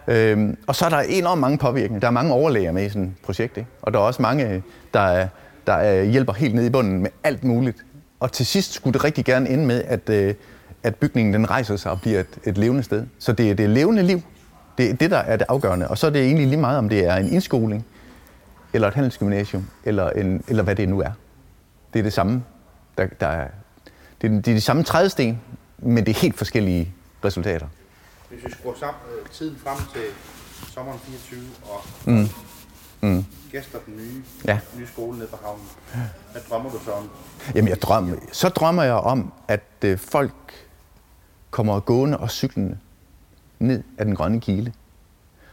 Øhm, 0.07 0.57
og 0.67 0.75
så 0.75 0.85
er 0.85 0.89
der 0.89 0.99
enormt 0.99 1.41
mange 1.41 1.57
påvirkninger. 1.57 1.99
Der 1.99 2.07
er 2.07 2.11
mange 2.11 2.33
overlæger 2.33 2.71
med 2.71 2.85
i 2.85 2.89
sådan 2.89 3.03
et 3.03 3.13
projekt. 3.23 3.57
Ikke? 3.57 3.69
Og 3.81 3.93
der 3.93 3.99
er 3.99 4.03
også 4.03 4.21
mange, 4.21 4.63
der 4.93 4.99
er 4.99 5.27
der 5.67 5.73
er 5.73 6.03
hjælper 6.03 6.33
helt 6.33 6.55
ned 6.55 6.65
i 6.65 6.69
bunden 6.69 7.01
med 7.01 7.09
alt 7.23 7.43
muligt. 7.43 7.85
Og 8.19 8.31
til 8.31 8.45
sidst 8.45 8.73
skulle 8.73 8.93
det 8.93 9.03
rigtig 9.03 9.25
gerne 9.25 9.49
ende 9.49 9.65
med, 9.65 9.83
at, 9.87 10.09
øh, 10.09 10.33
at 10.83 10.95
bygningen 10.95 11.33
den 11.33 11.49
rejser 11.49 11.75
sig 11.75 11.91
og 11.91 12.01
bliver 12.01 12.19
et, 12.19 12.39
et 12.43 12.57
levende 12.57 12.83
sted. 12.83 13.05
Så 13.19 13.33
det 13.33 13.51
er 13.51 13.55
det 13.55 13.69
levende 13.69 14.03
liv. 14.03 14.21
Det 14.77 14.89
er 14.89 14.93
det, 14.93 15.11
der 15.11 15.17
er 15.17 15.37
det 15.37 15.45
afgørende. 15.49 15.87
Og 15.87 15.97
så 15.97 16.07
er 16.07 16.11
det 16.11 16.21
egentlig 16.21 16.47
lige 16.47 16.59
meget, 16.59 16.77
om 16.77 16.89
det 16.89 17.05
er 17.05 17.15
en 17.15 17.27
indskoling, 17.27 17.85
eller 18.73 18.87
et 18.87 18.93
handelsgymnasium, 18.93 19.67
eller, 19.83 20.09
en, 20.09 20.43
eller 20.47 20.63
hvad 20.63 20.75
det 20.75 20.89
nu 20.89 21.01
er. 21.01 21.11
Det 21.95 21.99
er 21.99 22.03
det 22.03 22.13
samme. 22.13 22.43
Der, 22.97 23.07
der 23.19 23.27
er, 23.27 23.47
det, 24.21 24.31
er, 24.31 24.41
det 24.41 24.47
er 24.47 24.53
de 24.55 24.61
samme 24.61 24.83
trædesten, 24.83 25.41
men 25.77 26.05
det 26.05 26.15
er 26.15 26.19
helt 26.21 26.37
forskellige 26.37 26.93
resultater. 27.25 27.67
Hvis 28.29 28.45
vi 28.45 28.51
skruer 28.51 28.75
sammen, 28.79 29.01
øh, 29.19 29.29
tiden 29.29 29.57
frem 29.63 29.77
til 29.93 30.01
sommeren 30.73 30.99
24 30.99 31.41
og 31.63 31.85
mm 32.05 32.27
mm. 33.01 33.25
gæster 33.51 33.79
den 33.85 33.95
nye, 33.95 34.23
ja. 34.47 34.59
nye 34.77 34.87
skole 34.87 35.17
nede 35.17 35.27
på 35.27 35.37
havnen. 35.43 35.65
Hvad 36.31 36.41
drømmer 36.49 36.69
du 36.69 36.79
så 36.85 36.91
om? 36.91 37.09
Jamen, 37.55 37.69
jeg 37.69 37.81
drømmer, 37.81 38.15
så 38.31 38.49
drømmer 38.49 38.83
jeg 38.83 38.93
om, 38.93 39.33
at 39.47 39.63
øh, 39.85 39.97
folk 39.97 40.67
kommer 41.51 41.79
gående 41.79 42.17
og 42.17 42.31
cyklende 42.31 42.77
ned 43.59 43.83
ad 43.97 44.05
den 44.05 44.15
grønne 44.15 44.41
kile. 44.41 44.73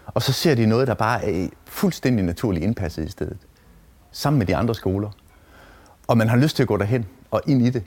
Og 0.07 0.22
så 0.22 0.33
ser 0.33 0.55
de 0.55 0.66
noget, 0.66 0.88
der 0.88 0.94
bare 0.94 1.24
er 1.24 1.48
fuldstændig 1.64 2.24
naturligt 2.24 2.64
indpasset 2.64 3.05
i 3.05 3.11
stedet. 3.11 3.38
Sammen 4.12 4.38
med 4.38 4.46
de 4.46 4.57
andre 4.57 4.74
skoler. 4.74 5.11
Og 6.07 6.19
man 6.19 6.29
har 6.29 6.37
lyst 6.37 6.57
til 6.57 6.62
at 6.62 6.69
gå 6.69 6.77
derhen. 6.77 7.07
og 7.33 7.43
ind 7.47 7.67
i 7.67 7.71
det. 7.71 7.83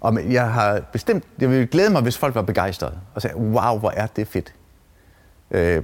Og 0.00 0.32
jeg 0.32 0.52
har 0.52 0.80
bestemt, 0.92 1.24
jeg 1.38 1.50
vil 1.50 1.68
glæde 1.68 1.90
mig, 1.90 2.02
hvis 2.02 2.18
folk 2.18 2.34
var 2.34 2.42
begejstrede 2.42 3.00
og 3.14 3.22
sagde, 3.22 3.36
wow, 3.36 3.78
hvor 3.78 3.90
er 3.90 4.06
det 4.06 4.28
fedt. 4.28 4.54
Øh, 5.50 5.82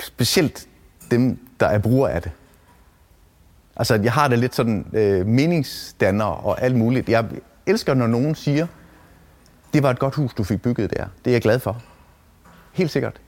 specielt 0.00 0.68
dem, 1.10 1.38
der 1.60 1.66
er 1.66 1.78
brugere 1.78 2.12
af 2.12 2.22
det. 2.22 2.32
Altså, 3.76 3.94
jeg 3.94 4.12
har 4.12 4.28
det 4.28 4.38
lidt 4.38 4.54
sådan 4.54 4.86
øh, 4.92 5.26
meningsdanner 5.26 6.24
og 6.24 6.62
alt 6.62 6.76
muligt. 6.76 7.08
Jeg 7.08 7.24
elsker, 7.66 7.94
når 7.94 8.06
nogen 8.06 8.34
siger, 8.34 8.66
det 9.72 9.82
var 9.82 9.90
et 9.90 9.98
godt 9.98 10.14
hus, 10.14 10.34
du 10.34 10.44
fik 10.44 10.62
bygget 10.62 10.90
der. 10.90 11.06
Det 11.24 11.30
er 11.30 11.34
jeg 11.34 11.42
glad 11.42 11.58
for. 11.58 11.82
Helt 12.72 12.90
sikkert. 12.90 13.20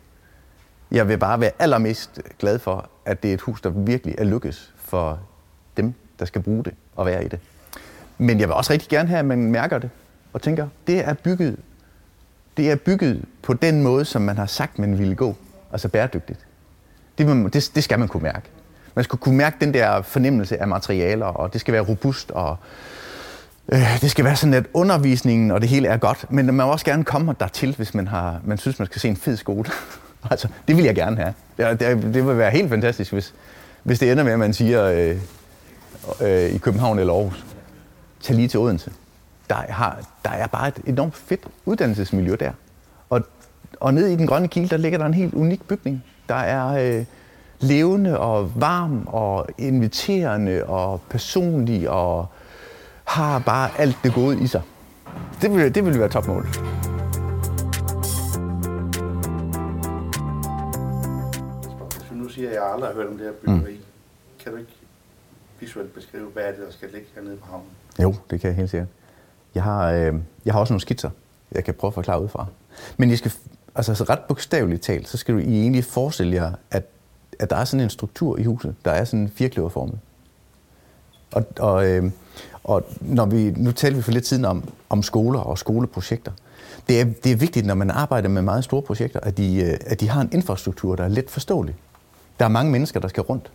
Jeg 0.90 1.08
vil 1.08 1.18
bare 1.18 1.40
være 1.40 1.50
allermest 1.58 2.20
glad 2.38 2.58
for, 2.58 2.88
at 3.04 3.22
det 3.22 3.30
er 3.30 3.34
et 3.34 3.40
hus, 3.40 3.60
der 3.60 3.70
virkelig 3.70 4.14
er 4.18 4.24
lykkes 4.24 4.74
for 4.76 5.20
dem, 5.76 5.94
der 6.18 6.24
skal 6.24 6.42
bruge 6.42 6.64
det 6.64 6.74
og 6.96 7.06
være 7.06 7.24
i 7.24 7.28
det. 7.28 7.40
Men 8.20 8.40
jeg 8.40 8.48
vil 8.48 8.54
også 8.54 8.72
rigtig 8.72 8.88
gerne 8.88 9.08
have, 9.08 9.18
at 9.18 9.24
man 9.24 9.38
mærker 9.38 9.78
det 9.78 9.90
og 10.32 10.42
tænker, 10.42 10.68
det 10.86 11.08
er 11.08 11.14
bygget, 11.14 11.56
det 12.56 12.70
er 12.70 12.76
bygget 12.76 13.24
på 13.42 13.52
den 13.52 13.82
måde, 13.82 14.04
som 14.04 14.22
man 14.22 14.36
har 14.36 14.46
sagt, 14.46 14.78
man 14.78 14.98
ville 14.98 15.14
gå. 15.14 15.36
Altså 15.72 15.88
bæredygtigt. 15.88 16.38
Det, 17.18 17.52
det, 17.52 17.70
det 17.74 17.84
skal 17.84 17.98
man 17.98 18.08
kunne 18.08 18.22
mærke. 18.22 18.48
Man 18.94 19.04
skal 19.04 19.18
kunne 19.18 19.36
mærke 19.36 19.56
den 19.60 19.74
der 19.74 20.02
fornemmelse 20.02 20.60
af 20.60 20.68
materialer, 20.68 21.26
og 21.26 21.52
det 21.52 21.60
skal 21.60 21.72
være 21.72 21.82
robust, 21.82 22.30
og 22.30 22.56
øh, 23.72 24.00
det 24.00 24.10
skal 24.10 24.24
være 24.24 24.36
sådan, 24.36 24.54
at 24.54 24.66
undervisningen 24.74 25.50
og 25.50 25.60
det 25.60 25.68
hele 25.68 25.88
er 25.88 25.96
godt. 25.96 26.26
Men 26.30 26.46
man 26.46 26.54
må 26.54 26.62
også 26.62 26.84
gerne 26.84 27.04
komme 27.04 27.34
dertil, 27.40 27.74
hvis 27.76 27.94
man, 27.94 28.08
har, 28.08 28.40
man 28.44 28.58
synes, 28.58 28.78
man 28.78 28.86
skal 28.86 29.00
se 29.00 29.08
en 29.08 29.16
fed 29.16 29.36
skole. 29.36 29.70
altså, 30.30 30.48
det 30.68 30.76
vil 30.76 30.84
jeg 30.84 30.94
gerne 30.94 31.16
have. 31.16 31.34
Det, 31.56 31.80
det, 31.80 32.14
det 32.14 32.26
vil 32.26 32.38
være 32.38 32.50
helt 32.50 32.68
fantastisk, 32.68 33.12
hvis, 33.12 33.34
hvis 33.82 33.98
det 33.98 34.12
ender 34.12 34.24
med, 34.24 34.32
at 34.32 34.38
man 34.38 34.52
siger 34.52 34.84
øh, 34.84 35.16
øh, 36.20 36.50
i 36.50 36.58
København 36.58 36.98
eller 36.98 37.12
Aarhus, 37.12 37.44
tag 38.20 38.36
lige 38.36 38.48
til 38.48 38.60
Odense. 38.60 38.92
Der, 39.48 39.54
har, 39.54 40.00
der 40.24 40.30
er 40.30 40.46
bare 40.46 40.68
et 40.68 40.80
enormt 40.86 41.14
fedt 41.14 41.46
uddannelsesmiljø 41.64 42.36
der. 42.40 42.52
Og, 43.10 43.22
og 43.80 43.94
nede 43.94 44.12
i 44.12 44.16
den 44.16 44.26
grønne 44.26 44.48
kilde, 44.48 44.68
der 44.68 44.76
ligger 44.76 44.98
der 44.98 45.06
en 45.06 45.14
helt 45.14 45.34
unik 45.34 45.68
bygning. 45.68 46.04
Der 46.28 46.34
er 46.34 46.98
øh, 46.98 47.04
levende 47.60 48.18
og 48.18 48.60
varm 48.60 49.06
og 49.06 49.48
inviterende 49.58 50.64
og 50.64 51.00
personlig 51.10 51.90
og 51.90 52.26
har 53.04 53.38
bare 53.38 53.70
alt 53.78 53.96
det 54.02 54.14
gode 54.14 54.40
i 54.40 54.46
sig. 54.46 54.62
Det 55.42 55.54
vil, 55.54 55.74
det 55.74 55.84
vil 55.84 55.98
være 55.98 56.08
topmål. 56.08 56.46
Nu 62.12 62.28
siger, 62.28 62.48
at 62.48 62.54
jeg 62.54 62.72
aldrig 62.72 62.88
har 62.88 62.94
hørt 62.94 63.06
om 63.06 63.18
det 63.18 63.26
her 63.26 63.32
byggeri, 63.32 63.74
mm. 63.74 63.84
kan 64.44 64.52
du 64.52 64.58
ikke 64.58 64.72
visuelt 65.60 65.94
beskrive, 65.94 66.26
hvad 66.26 66.42
er 66.42 66.50
det, 66.50 66.58
der 66.66 66.72
skal 66.72 66.88
ligge 66.92 67.06
hernede 67.14 67.36
på 67.36 67.46
havnen? 67.46 67.70
Jo, 68.02 68.14
det 68.30 68.40
kan 68.40 68.48
jeg 68.48 68.56
helt 68.56 68.70
sikkert. 68.70 68.88
Jeg 69.54 69.62
har, 69.62 69.90
øh, 69.90 70.14
jeg 70.44 70.54
har 70.54 70.60
også 70.60 70.72
nogle 70.72 70.80
skitser, 70.80 71.10
jeg 71.52 71.64
kan 71.64 71.74
prøve 71.74 71.88
at 71.88 71.94
forklare 71.94 72.22
ud 72.22 72.28
fra. 72.28 72.46
Men 72.96 73.10
I 73.10 73.16
skal, 73.16 73.32
altså 73.74 74.04
ret 74.04 74.20
bogstaveligt 74.28 74.82
talt, 74.82 75.08
så 75.08 75.16
skal 75.16 75.34
du 75.34 75.38
I 75.38 75.60
egentlig 75.60 75.84
forestille 75.84 76.34
jer, 76.34 76.52
at, 76.70 76.84
at 77.38 77.50
der 77.50 77.56
er 77.56 77.64
sådan 77.64 77.84
en 77.84 77.90
struktur 77.90 78.38
i 78.38 78.44
huset, 78.44 78.74
der 78.84 78.90
er 78.90 79.04
sådan 79.04 79.20
en 79.20 79.28
firkløverformet. 79.28 79.98
Og, 81.32 81.44
og, 81.58 81.88
øh, 81.88 82.10
og 82.64 82.84
når 83.00 83.26
vi, 83.26 83.50
nu 83.56 83.72
taler 83.72 83.96
vi 83.96 84.02
for 84.02 84.12
lidt 84.12 84.26
siden 84.26 84.44
om, 84.44 84.68
om 84.88 85.02
skoler 85.02 85.40
og 85.40 85.58
skoleprojekter. 85.58 86.32
Det 86.88 87.00
er, 87.00 87.04
det 87.04 87.32
er 87.32 87.36
vigtigt, 87.36 87.66
når 87.66 87.74
man 87.74 87.90
arbejder 87.90 88.28
med 88.28 88.42
meget 88.42 88.64
store 88.64 88.82
projekter, 88.82 89.20
at 89.20 89.36
de, 89.36 89.56
øh, 89.56 89.78
at 89.86 90.00
de 90.00 90.08
har 90.08 90.20
en 90.20 90.30
infrastruktur, 90.32 90.96
der 90.96 91.04
er 91.04 91.08
let 91.08 91.30
forståelig. 91.30 91.74
Der 92.38 92.44
er 92.44 92.48
mange 92.48 92.72
mennesker, 92.72 93.00
der 93.00 93.08
skal 93.08 93.22
rundt. 93.22 93.52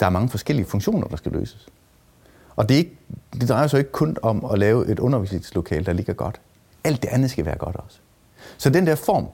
Der 0.00 0.06
er 0.06 0.10
mange 0.10 0.28
forskellige 0.28 0.66
funktioner, 0.66 1.08
der 1.08 1.16
skal 1.16 1.32
løses. 1.32 1.68
Og 2.56 2.68
det, 2.68 2.74
er 2.74 2.78
ikke, 2.78 2.96
det 3.32 3.48
drejer 3.48 3.66
sig 3.66 3.78
ikke 3.78 3.92
kun 3.92 4.16
om 4.22 4.44
at 4.52 4.58
lave 4.58 4.88
et 4.88 4.98
undervisningslokale, 4.98 5.84
der 5.84 5.92
ligger 5.92 6.12
godt. 6.12 6.40
Alt 6.84 7.02
det 7.02 7.08
andet 7.08 7.30
skal 7.30 7.44
være 7.44 7.56
godt 7.58 7.76
også. 7.76 7.98
Så 8.58 8.70
den 8.70 8.86
der 8.86 8.94
form, 8.94 9.26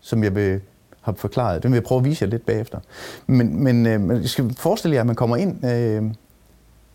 som 0.00 0.24
jeg 0.24 0.34
vil 0.34 0.60
har 1.00 1.12
forklaret, 1.12 1.62
den 1.62 1.70
vil 1.70 1.76
jeg 1.76 1.84
prøve 1.84 1.98
at 1.98 2.04
vise 2.04 2.24
jer 2.24 2.30
lidt 2.30 2.46
bagefter. 2.46 2.80
Men, 3.26 3.64
men 3.64 3.86
øh, 3.86 4.00
man 4.00 4.28
skal 4.28 4.54
forestille 4.54 4.94
jer, 4.94 5.00
at 5.00 5.06
man 5.06 5.16
kommer 5.16 5.36
ind 5.36 5.64
øh, 5.64 6.10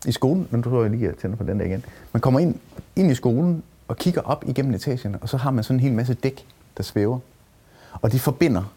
i 0.06 0.12
skolen, 0.12 0.48
nu 0.50 0.62
tror 0.62 0.82
jeg 0.82 0.90
lige, 0.90 1.04
at 1.04 1.08
jeg 1.08 1.18
tænder 1.18 1.36
på 1.36 1.44
den 1.44 1.58
der 1.58 1.66
igen. 1.66 1.84
Man 2.12 2.20
kommer 2.20 2.40
ind, 2.40 2.54
ind 2.96 3.10
i 3.10 3.14
skolen 3.14 3.62
og 3.88 3.96
kigger 3.96 4.20
op 4.20 4.44
igennem 4.46 4.74
etagerne, 4.74 5.18
og 5.20 5.28
så 5.28 5.36
har 5.36 5.50
man 5.50 5.64
sådan 5.64 5.76
en 5.76 5.80
hel 5.80 5.92
masse 5.92 6.14
dæk, 6.14 6.46
der 6.76 6.82
svæver. 6.82 7.18
Og 7.92 8.12
de 8.12 8.18
forbinder 8.18 8.74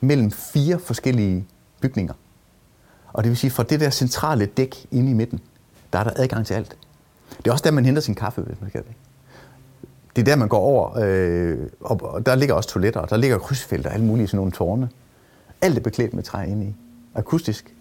mellem 0.00 0.30
fire 0.30 0.78
forskellige 0.78 1.44
bygninger. 1.80 2.14
Og 3.12 3.24
det 3.24 3.30
vil 3.30 3.36
sige, 3.36 3.50
fra 3.50 3.62
det 3.62 3.80
der 3.80 3.90
centrale 3.90 4.46
dæk 4.46 4.86
inde 4.90 5.10
i 5.10 5.14
midten, 5.14 5.40
der 5.94 6.00
er 6.00 6.04
der 6.04 6.12
adgang 6.16 6.46
til 6.46 6.54
alt. 6.54 6.76
Det 7.36 7.46
er 7.46 7.52
også 7.52 7.62
der, 7.62 7.70
man 7.70 7.84
henter 7.84 8.02
sin 8.02 8.14
kaffe, 8.14 8.42
hvis 8.42 8.60
man 8.60 8.70
skal 8.70 8.82
det. 8.82 8.92
Det 10.16 10.22
er 10.22 10.26
der, 10.26 10.36
man 10.36 10.48
går 10.48 10.58
over, 10.58 10.98
øh, 10.98 11.58
og 11.80 12.26
der 12.26 12.34
ligger 12.34 12.54
også 12.54 12.68
toiletter, 12.68 13.00
og 13.00 13.10
der 13.10 13.16
ligger 13.16 13.38
krydsfelter 13.38 13.88
og 13.88 13.94
alle 13.94 14.06
mulige 14.06 14.26
sådan 14.26 14.36
nogle 14.36 14.52
tårne. 14.52 14.88
Alt 15.60 15.78
er 15.78 15.80
beklædt 15.80 16.14
med 16.14 16.22
træ 16.22 16.46
inde 16.46 16.66
i. 16.66 16.74
Akustisk. 17.14 17.74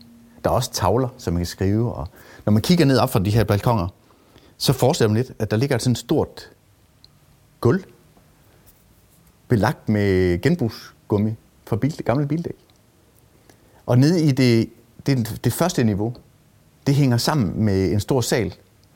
Der 0.43 0.49
er 0.49 0.53
også 0.53 0.71
tavler, 0.71 1.07
som 1.17 1.33
man 1.33 1.39
kan 1.39 1.45
skrive. 1.45 1.93
Og 1.93 2.07
når 2.45 2.51
man 2.51 2.61
kigger 2.61 2.85
ned 2.85 2.97
op 2.97 3.09
fra 3.09 3.19
de 3.19 3.29
her 3.29 3.43
balkonger, 3.43 3.87
så 4.57 4.73
forestiller 4.73 5.09
man 5.09 5.17
lidt, 5.17 5.31
at 5.39 5.51
der 5.51 5.57
ligger 5.57 5.77
sådan 5.77 5.91
et 5.91 5.97
stort 5.97 6.49
gulv, 7.61 7.83
belagt 9.47 9.89
med 9.89 10.41
genbrugsgummi 10.41 11.35
fra 11.67 11.75
bil, 11.75 12.03
gamle 12.05 12.27
bildæk. 12.27 12.55
Og 13.85 13.97
nede 13.97 14.23
i 14.23 14.31
det, 14.31 14.69
det, 15.05 15.39
det 15.43 15.53
første 15.53 15.83
niveau, 15.83 16.15
det 16.87 16.95
hænger 16.95 17.17
sammen 17.17 17.63
med 17.63 17.91
en 17.91 17.99
stor 17.99 18.21
sal, 18.21 18.53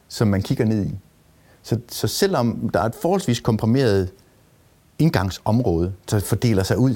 som 0.07 0.27
man 0.27 0.41
kigger 0.41 0.65
ned 0.65 0.85
i. 0.85 0.99
Så, 1.61 1.79
så 1.89 2.07
selvom 2.07 2.69
der 2.73 2.79
er 2.79 2.85
et 2.85 2.95
forholdsvis 3.01 3.39
komprimeret 3.39 4.09
indgangsområde, 4.99 5.93
der 6.11 6.19
fordeler 6.19 6.63
sig 6.63 6.77
ud, 6.77 6.95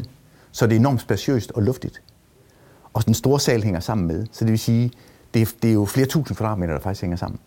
så 0.52 0.66
er 0.66 0.70
det 0.70 0.76
enormt 0.76 1.02
spaciøst 1.02 1.52
og 1.52 1.64
luftigt. 1.64 2.02
Og 2.94 3.06
den 3.06 3.14
store 3.14 3.40
sal 3.40 3.64
hænger 3.64 3.80
sammen 3.80 4.08
med. 4.08 4.26
Så 4.32 4.46
det 4.46 4.52
vil 4.52 4.60
sige, 4.60 4.92
det 5.34 5.42
er, 5.42 5.46
det 5.62 5.70
er 5.70 5.74
jo 5.74 5.86
flere 5.86 6.08
tusind 6.08 6.38
kvadratmeter, 6.38 6.74
der 6.74 6.80
faktisk 6.80 7.02
hænger 7.02 7.18
sammen. 7.18 7.40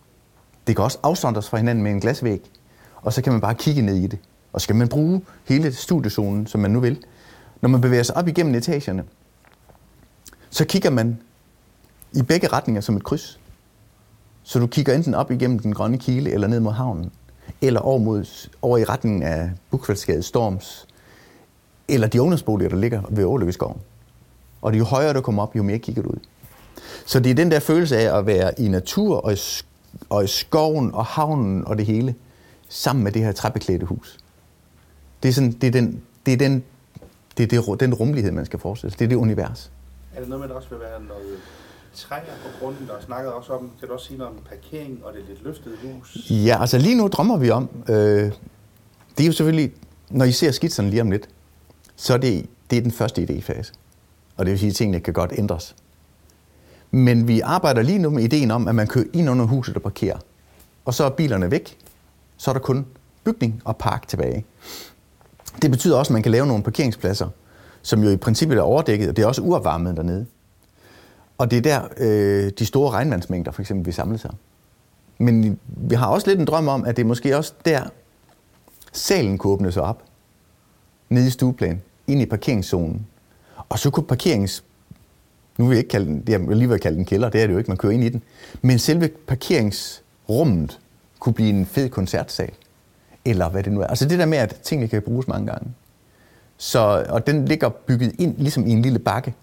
Det 0.66 0.76
kan 0.76 0.85
også 0.85 0.98
afsondres 1.02 1.48
fra 1.48 1.57
hinanden 1.57 1.85
med 1.85 1.92
en 1.92 2.00
glasvæg, 2.00 2.50
og 2.96 3.12
så 3.12 3.22
kan 3.22 3.33
man 3.33 3.40
bare 3.40 3.54
kigge 3.54 3.83
ned 3.83 3.94
i 3.94 4.07
det. 4.07 4.18
Og 4.52 4.61
så 4.61 4.66
kan 4.66 4.76
man 4.76 4.88
bruge 4.88 5.22
hele 5.44 5.72
studiezonen, 5.72 6.46
som 6.46 6.61
man 6.61 6.70
nu 6.70 6.80
vil. 6.80 7.04
Når 7.61 7.68
man 7.68 7.80
bevæger 7.80 8.02
sig 8.02 8.16
op 8.16 8.28
igennem 8.28 8.54
etagerne, 8.54 9.04
så 10.50 10.64
kigger 10.64 10.90
man 10.90 11.18
i 12.14 12.22
begge 12.22 12.46
retninger 12.48 12.81
som 12.81 12.96
et 12.96 13.05
kryds. 13.05 13.40
Så 14.42 14.59
du 14.59 14.66
kigger 14.66 14.94
enten 14.94 15.14
op 15.14 15.31
igennem 15.31 15.59
den 15.59 15.74
grønne 15.74 15.98
kile, 15.98 16.31
eller 16.31 16.46
ned 16.46 16.61
mod 16.61 16.72
havnen, 16.72 17.11
eller 17.61 17.81
over, 17.81 17.98
mod, 17.98 18.48
over 18.62 18.79
i 18.79 18.85
retningen 18.85 19.22
af 19.22 19.50
Bukvaldsgade 19.70 20.22
Storms, 20.22 20.87
eller 21.88 22.07
de 22.07 22.22
ungdomsboliger, 22.22 22.68
der 22.68 22.77
ligger 22.77 23.03
ved 23.11 23.24
Ålykkeskoven. 23.24 23.81
Og 24.62 24.79
jo 24.79 24.85
højere 24.85 25.12
du 25.12 25.20
kommer 25.20 25.42
op, 25.42 25.57
jo 25.57 25.62
mere 25.62 25.79
kigger 25.79 26.03
du 26.03 26.09
ud. 26.09 26.18
Så 27.07 27.20
det 27.20 27.31
er 27.31 27.35
den 27.35 27.50
der 27.50 27.61
følelse 27.61 27.96
af 27.96 28.18
at 28.18 28.27
være 28.27 28.61
i 28.61 28.68
natur 28.68 29.16
og 29.16 29.33
i, 29.33 29.37
og 30.11 30.24
i 30.24 30.27
skoven 30.27 30.94
og 30.94 31.05
havnen 31.05 31.64
og 31.66 31.79
det 31.79 31.87
hele, 31.87 32.14
sammen 32.68 33.05
med 33.05 33.12
det 33.12 33.24
her 33.24 33.33
træbeklædte 33.33 33.87
hus. 33.87 34.18
Det 35.22 35.29
er, 35.29 35.33
sådan, 35.33 35.53
det 35.53 35.66
er, 35.66 35.70
den, 35.70 36.03
det 36.27 36.33
er, 36.33 36.37
den, 36.37 36.64
det 37.38 37.53
er 37.53 37.62
det, 37.62 37.81
den 37.81 37.94
rummelighed, 37.94 38.33
man 38.33 38.46
skal 38.46 38.59
forestille 38.59 38.90
sig. 38.90 38.98
Det 38.98 39.05
er 39.05 39.09
det 39.09 39.16
univers. 39.16 39.70
Er 40.14 40.20
det 40.20 40.29
noget 40.29 40.40
med, 40.40 40.44
at 40.44 40.50
der 40.50 40.57
også 40.57 40.68
vil 40.68 40.81
være 40.81 41.00
noget 41.00 41.38
træer 41.94 42.20
på 42.20 42.48
grunden? 42.61 42.87
Der 42.87 42.94
snakkede 43.07 43.35
også 43.35 43.52
om, 43.52 43.70
kan 43.78 43.88
du 43.88 43.94
også 43.94 44.07
sige 44.07 44.18
noget 44.18 44.33
om 44.33 44.38
parkering 44.48 45.00
og 45.04 45.12
det 45.12 45.24
lidt 45.28 45.44
løftede 45.44 45.76
hus? 45.83 46.16
Ja, 46.30 46.61
altså 46.61 46.78
lige 46.78 46.94
nu 46.94 47.09
drømmer 47.09 47.37
vi 47.37 47.50
om, 47.50 47.68
øh, 47.88 48.33
det 49.16 49.22
er 49.22 49.26
jo 49.26 49.33
selvfølgelig, 49.33 49.72
når 50.11 50.24
I 50.24 50.33
ser 50.33 50.50
skitserne 50.50 50.90
lige 50.90 51.02
om 51.02 51.11
lidt, 51.11 51.28
så 51.96 52.14
er 52.14 52.18
det, 52.18 52.46
det 52.70 52.78
er 52.78 52.83
den 52.83 52.92
første 52.92 53.22
idéfase. 53.22 53.72
Og 54.37 54.46
det 54.46 54.50
vil 54.50 54.59
sige, 54.59 54.70
at 54.70 54.76
tingene 54.76 55.00
kan 55.00 55.14
godt 55.14 55.33
ændres. 55.38 55.76
Men 56.90 57.28
vi 57.28 57.40
arbejder 57.40 57.83
lige 57.83 57.98
nu 57.98 58.11
med 58.11 58.22
ideen 58.22 58.50
om, 58.50 58.68
at 58.68 58.74
man 58.74 58.87
kører 58.87 59.04
ind 59.12 59.30
under 59.30 59.44
huset 59.44 59.76
og 59.76 59.83
parkerer. 59.83 60.18
Og 60.85 60.94
så 60.94 61.04
er 61.04 61.11
bilerne 61.11 61.50
væk. 61.50 61.78
Så 62.37 62.50
er 62.50 62.52
der 62.52 62.61
kun 62.61 62.87
bygning 63.24 63.62
og 63.64 63.76
park 63.76 64.09
tilbage. 64.09 64.44
Det 65.62 65.70
betyder 65.70 65.96
også, 65.96 66.11
at 66.11 66.12
man 66.12 66.22
kan 66.22 66.33
lave 66.33 66.46
nogle 66.46 66.62
parkeringspladser, 66.62 67.28
som 67.83 68.02
jo 68.02 68.11
i 68.11 68.16
princippet 68.16 68.59
er 68.59 68.62
overdækket, 68.62 69.09
og 69.09 69.16
det 69.16 69.22
er 69.22 69.26
også 69.26 69.42
uopvarmet 69.42 69.96
dernede. 69.96 70.26
Og 71.38 71.51
det 71.51 71.57
er 71.57 71.62
der, 71.62 71.88
øh, 71.97 72.53
de 72.59 72.66
store 72.66 72.90
regnvandsmængder 72.90 73.53
for 73.53 73.62
eksempel 73.62 73.87
vil 73.87 73.94
samle 73.94 74.18
sig. 74.18 74.31
Men 75.18 75.59
vi 75.66 75.94
har 75.94 76.07
også 76.07 76.27
lidt 76.27 76.40
en 76.40 76.47
drøm 76.47 76.68
om, 76.68 76.85
at 76.85 76.97
det 76.97 77.03
er 77.03 77.07
måske 77.07 77.37
også 77.37 77.53
der, 77.64 77.83
salen 78.92 79.38
kunne 79.38 79.53
åbne 79.53 79.73
sig 79.73 79.83
op, 79.83 80.03
nede 81.09 81.27
i 81.27 81.31
stueplan, 81.31 81.83
ind 82.07 82.20
i 82.20 82.27
parkeringszonen. 82.27 83.07
Og 83.68 83.79
så 83.79 83.90
kunne 83.90 84.07
parkerings... 84.07 84.64
Nu 85.59 85.66
vil 85.66 85.75
jeg 85.75 85.79
ikke 85.79 85.90
kalde 85.90 86.07
den, 86.07 86.25
jeg 86.29 86.49
vil 86.49 86.57
lige 86.57 86.68
vil 86.68 86.81
kalde 86.81 86.97
den 86.97 87.05
kælder, 87.05 87.29
det 87.29 87.42
er 87.42 87.47
det 87.47 87.53
jo 87.53 87.59
ikke, 87.59 87.70
man 87.70 87.77
kører 87.77 87.92
ind 87.92 88.05
i 88.05 88.09
den. 88.09 88.23
Men 88.62 88.79
selve 88.79 89.09
parkeringsrummet 89.27 90.81
kunne 91.18 91.33
blive 91.33 91.51
en 91.51 91.66
fed 91.66 91.88
koncertsal. 91.88 92.51
Eller 93.25 93.49
hvad 93.49 93.62
det 93.62 93.73
nu 93.73 93.81
er. 93.81 93.87
Altså 93.87 94.09
det 94.09 94.18
der 94.18 94.27
med, 94.27 94.38
at 94.38 94.61
tingene 94.62 94.88
kan 94.88 95.03
bruges 95.03 95.29
mange 95.29 95.47
gange. 95.47 95.68
Så, 96.57 97.07
og 97.09 97.27
den 97.27 97.44
ligger 97.44 97.68
bygget 97.68 98.14
ind 98.18 98.37
ligesom 98.38 98.66
i 98.66 98.70
en 98.70 98.83
lille 98.83 98.99
bakke. 98.99 99.35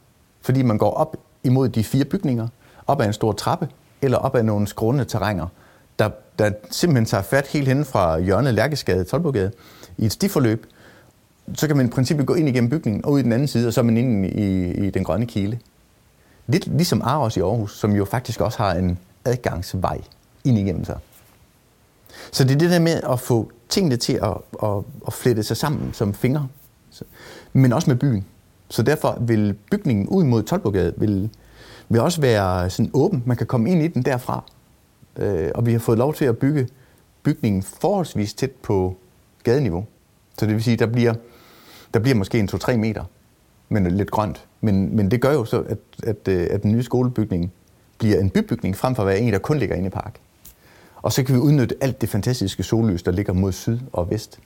Fordi 0.41 0.61
man 0.61 0.77
går 0.77 0.91
op 0.91 1.17
imod 1.43 1.69
de 1.69 1.83
fire 1.83 2.05
bygninger, 2.05 2.47
op 2.87 3.01
ad 3.01 3.05
en 3.05 3.13
stor 3.13 3.31
trappe, 3.31 3.67
eller 4.01 4.17
op 4.17 4.35
ad 4.35 4.43
nogle 4.43 4.67
skrånende 4.67 5.05
terrænger, 5.05 5.47
der, 5.99 6.09
der 6.39 6.51
simpelthen 6.69 7.05
tager 7.05 7.23
fat 7.23 7.47
helt 7.47 7.67
hen 7.67 7.85
fra 7.85 8.19
hjørnet 8.19 8.53
Lærkesgade, 8.53 9.03
Tolbogade, 9.03 9.51
i 9.97 10.05
et 10.05 10.11
stiforløb, 10.11 10.65
så 11.53 11.67
kan 11.67 11.77
man 11.77 11.85
i 11.85 11.89
princippet 11.89 12.27
gå 12.27 12.33
ind 12.33 12.49
igennem 12.49 12.69
bygningen 12.69 13.05
og 13.05 13.11
ud 13.11 13.19
i 13.19 13.23
den 13.23 13.33
anden 13.33 13.47
side, 13.47 13.67
og 13.67 13.73
så 13.73 13.81
er 13.81 13.85
man 13.85 13.97
inde 13.97 14.29
i, 14.29 14.71
i 14.87 14.89
den 14.89 15.03
grønne 15.03 15.25
kile. 15.25 15.59
Lidt 16.47 16.67
ligesom 16.67 17.01
Aros 17.01 17.37
i 17.37 17.39
Aarhus, 17.39 17.77
som 17.77 17.91
jo 17.91 18.05
faktisk 18.05 18.41
også 18.41 18.57
har 18.57 18.73
en 18.73 18.99
adgangsvej 19.25 20.01
ind 20.43 20.57
igennem 20.57 20.85
sig. 20.85 20.97
Så 22.31 22.43
det 22.43 22.51
er 22.51 22.57
det 22.57 22.69
der 22.69 22.79
med 22.79 23.01
at 23.09 23.19
få 23.19 23.51
tingene 23.69 23.97
til 23.97 24.13
at, 24.13 24.37
at, 24.63 24.83
at 25.07 25.13
flette 25.13 25.43
sig 25.43 25.57
sammen 25.57 25.93
som 25.93 26.13
fingre, 26.13 26.47
men 27.53 27.73
også 27.73 27.89
med 27.89 27.97
byen. 27.97 28.25
Så 28.71 28.83
derfor 28.83 29.17
vil 29.21 29.55
bygningen 29.71 30.07
ud 30.07 30.23
mod 30.23 30.43
Tolbogade 30.43 30.93
vil, 30.97 31.29
vil 31.89 32.01
også 32.01 32.21
være 32.21 32.69
sådan 32.69 32.91
åben. 32.93 33.23
Man 33.25 33.37
kan 33.37 33.47
komme 33.47 33.71
ind 33.71 33.81
i 33.81 33.87
den 33.87 34.01
derfra. 34.01 34.43
Øh, 35.17 35.51
og 35.55 35.65
vi 35.65 35.71
har 35.71 35.79
fået 35.79 35.97
lov 35.97 36.13
til 36.13 36.25
at 36.25 36.37
bygge 36.37 36.67
bygningen 37.23 37.63
forholdsvis 37.63 38.33
tæt 38.33 38.51
på 38.51 38.97
gadeniveau. 39.43 39.85
Så 40.39 40.45
det 40.45 40.55
vil 40.55 40.63
sige, 40.63 40.77
der 40.77 40.85
bliver, 40.85 41.13
der 41.93 41.99
bliver 41.99 42.15
måske 42.15 42.39
en 42.39 42.49
2-3 42.53 42.75
meter, 42.75 43.03
men 43.69 43.91
lidt 43.91 44.11
grønt. 44.11 44.45
Men, 44.61 44.95
men 44.95 45.11
det 45.11 45.21
gør 45.21 45.33
jo 45.33 45.45
så, 45.45 45.59
at, 45.61 45.77
at, 46.03 46.27
øh, 46.27 46.47
at 46.51 46.63
den 46.63 46.71
nye 46.71 46.83
skolebygning 46.83 47.51
bliver 47.97 48.19
en 48.19 48.29
bybygning, 48.29 48.77
frem 48.77 48.95
for 48.95 49.03
at 49.03 49.07
være 49.07 49.19
en, 49.19 49.33
der 49.33 49.39
kun 49.39 49.57
ligger 49.57 49.75
inde 49.75 49.87
i 49.87 49.89
park. 49.89 50.19
Og 50.95 51.11
så 51.11 51.23
kan 51.23 51.35
vi 51.35 51.39
udnytte 51.39 51.75
alt 51.81 52.01
det 52.01 52.09
fantastiske 52.09 52.63
sollys, 52.63 53.03
der 53.03 53.11
ligger 53.11 53.33
mod 53.33 53.51
syd 53.51 53.79
og 53.93 54.09
vest 54.09 54.39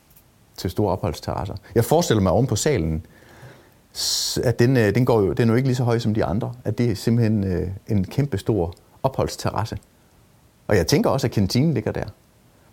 til 0.58 0.70
store 0.70 0.92
opholdsterrasser. 0.92 1.56
Jeg 1.76 1.86
forestiller 1.86 2.22
mig 2.24 2.32
oven 2.32 2.48
på 2.48 2.56
salen, 2.56 3.06
at 4.44 4.60
den, 4.60 4.78
øh, 4.78 4.96
den, 4.96 5.06
går 5.06 5.22
jo, 5.22 5.34
den 5.34 5.50
er 5.50 5.54
jo 5.54 5.58
ikke 5.58 5.68
lige 5.68 5.76
så 5.76 5.84
høj 5.84 6.00
som 6.00 6.14
de 6.14 6.26
andre. 6.26 6.54
At 6.64 6.78
det 6.78 6.92
er 6.92 6.96
simpelthen 6.96 7.44
øh, 7.44 7.68
en 7.88 8.04
kæmpe 8.04 8.38
stor 8.38 8.74
opholdsterrasse. 9.04 9.78
Og 10.68 10.78
jeg 10.78 10.88
tænker 10.88 11.10
også, 11.10 11.28
at 11.28 11.32
kantinen 11.32 11.74
ligger 11.74 11.92
der. 11.92 12.06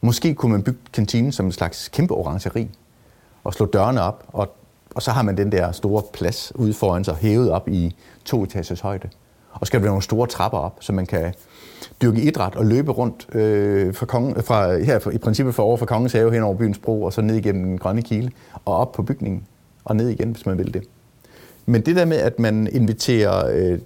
Måske 0.00 0.34
kunne 0.34 0.52
man 0.52 0.62
bygge 0.62 0.80
kantinen 0.92 1.32
som 1.32 1.46
en 1.46 1.52
slags 1.52 1.88
kæmpe 1.88 2.14
orangeri 2.14 2.70
og 3.44 3.54
slå 3.54 3.66
dørene 3.66 4.02
op, 4.02 4.24
og, 4.28 4.56
og 4.94 5.02
så 5.02 5.10
har 5.10 5.22
man 5.22 5.36
den 5.36 5.52
der 5.52 5.72
store 5.72 6.02
plads 6.12 6.52
ude 6.54 6.74
foran 6.74 7.04
sig, 7.04 7.14
hævet 7.14 7.50
op 7.50 7.68
i 7.68 7.96
to 8.24 8.42
etages 8.42 8.80
højde. 8.80 9.08
Og 9.52 9.66
skal 9.66 9.80
der 9.80 9.82
være 9.82 9.90
nogle 9.90 10.02
store 10.02 10.26
trapper 10.26 10.58
op, 10.58 10.76
så 10.80 10.92
man 10.92 11.06
kan 11.06 11.34
dyrke 12.02 12.22
idræt 12.22 12.54
og 12.54 12.66
løbe 12.66 12.92
rundt 12.92 13.34
øh, 13.34 13.94
fra, 13.94 14.06
kongen, 14.06 14.42
fra, 14.42 14.78
her 14.78 15.10
i 15.12 15.18
princippet 15.18 15.54
for 15.54 15.62
over 15.62 15.76
fra 15.76 15.86
Kongens 15.86 16.12
Have 16.12 16.32
hen 16.32 16.42
over 16.42 16.54
byens 16.54 16.78
bro, 16.78 17.02
og 17.02 17.12
så 17.12 17.20
ned 17.20 17.36
igennem 17.36 17.64
den 17.64 17.78
grønne 17.78 18.02
kile, 18.02 18.30
og 18.64 18.76
op 18.76 18.92
på 18.92 19.02
bygningen, 19.02 19.46
og 19.84 19.96
ned 19.96 20.08
igen, 20.08 20.30
hvis 20.30 20.46
man 20.46 20.58
vil 20.58 20.74
det. 20.74 20.84
Men 21.66 21.80
det 21.86 21.96
der 21.96 22.04
med, 22.04 22.16
at 22.16 22.38
man 22.38 22.68
inviterer, 22.72 23.50
øh, 23.72 23.78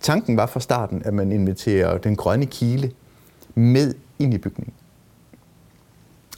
tanken 0.00 0.36
var 0.36 0.46
fra 0.46 0.60
starten, 0.60 1.02
at 1.04 1.14
man 1.14 1.32
inviterer 1.32 1.98
den 1.98 2.16
grønne 2.16 2.46
kile 2.46 2.92
med 3.54 3.94
ind 4.18 4.34
i 4.34 4.38
bygningen. 4.38 4.74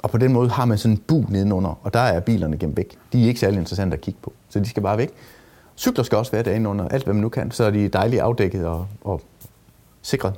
Og 0.02 0.10
på 0.10 0.18
den 0.18 0.32
måde 0.32 0.48
har 0.48 0.64
man 0.64 0.78
sådan 0.78 0.92
en 0.96 1.02
bu 1.06 1.24
nedenunder, 1.28 1.80
og 1.82 1.94
der 1.94 2.00
er 2.00 2.20
bilerne 2.20 2.58
gemt 2.58 2.76
væk. 2.76 2.98
De 3.12 3.22
er 3.24 3.28
ikke 3.28 3.40
særlig 3.40 3.58
interessante 3.58 3.94
at 3.96 4.00
kigge 4.00 4.20
på, 4.22 4.32
så 4.48 4.60
de 4.60 4.68
skal 4.68 4.82
bare 4.82 4.98
væk. 4.98 5.10
Cykler 5.76 6.04
skal 6.04 6.18
også 6.18 6.32
være 6.32 6.42
derinde 6.42 6.70
under, 6.70 6.88
alt 6.88 7.04
hvad 7.04 7.14
man 7.14 7.20
nu 7.22 7.28
kan, 7.28 7.50
så 7.50 7.64
er 7.64 7.70
de 7.70 7.88
dejligt 7.88 8.22
afdækket 8.22 8.66
og, 8.66 8.86
og 9.00 9.22
sikret. 10.02 10.34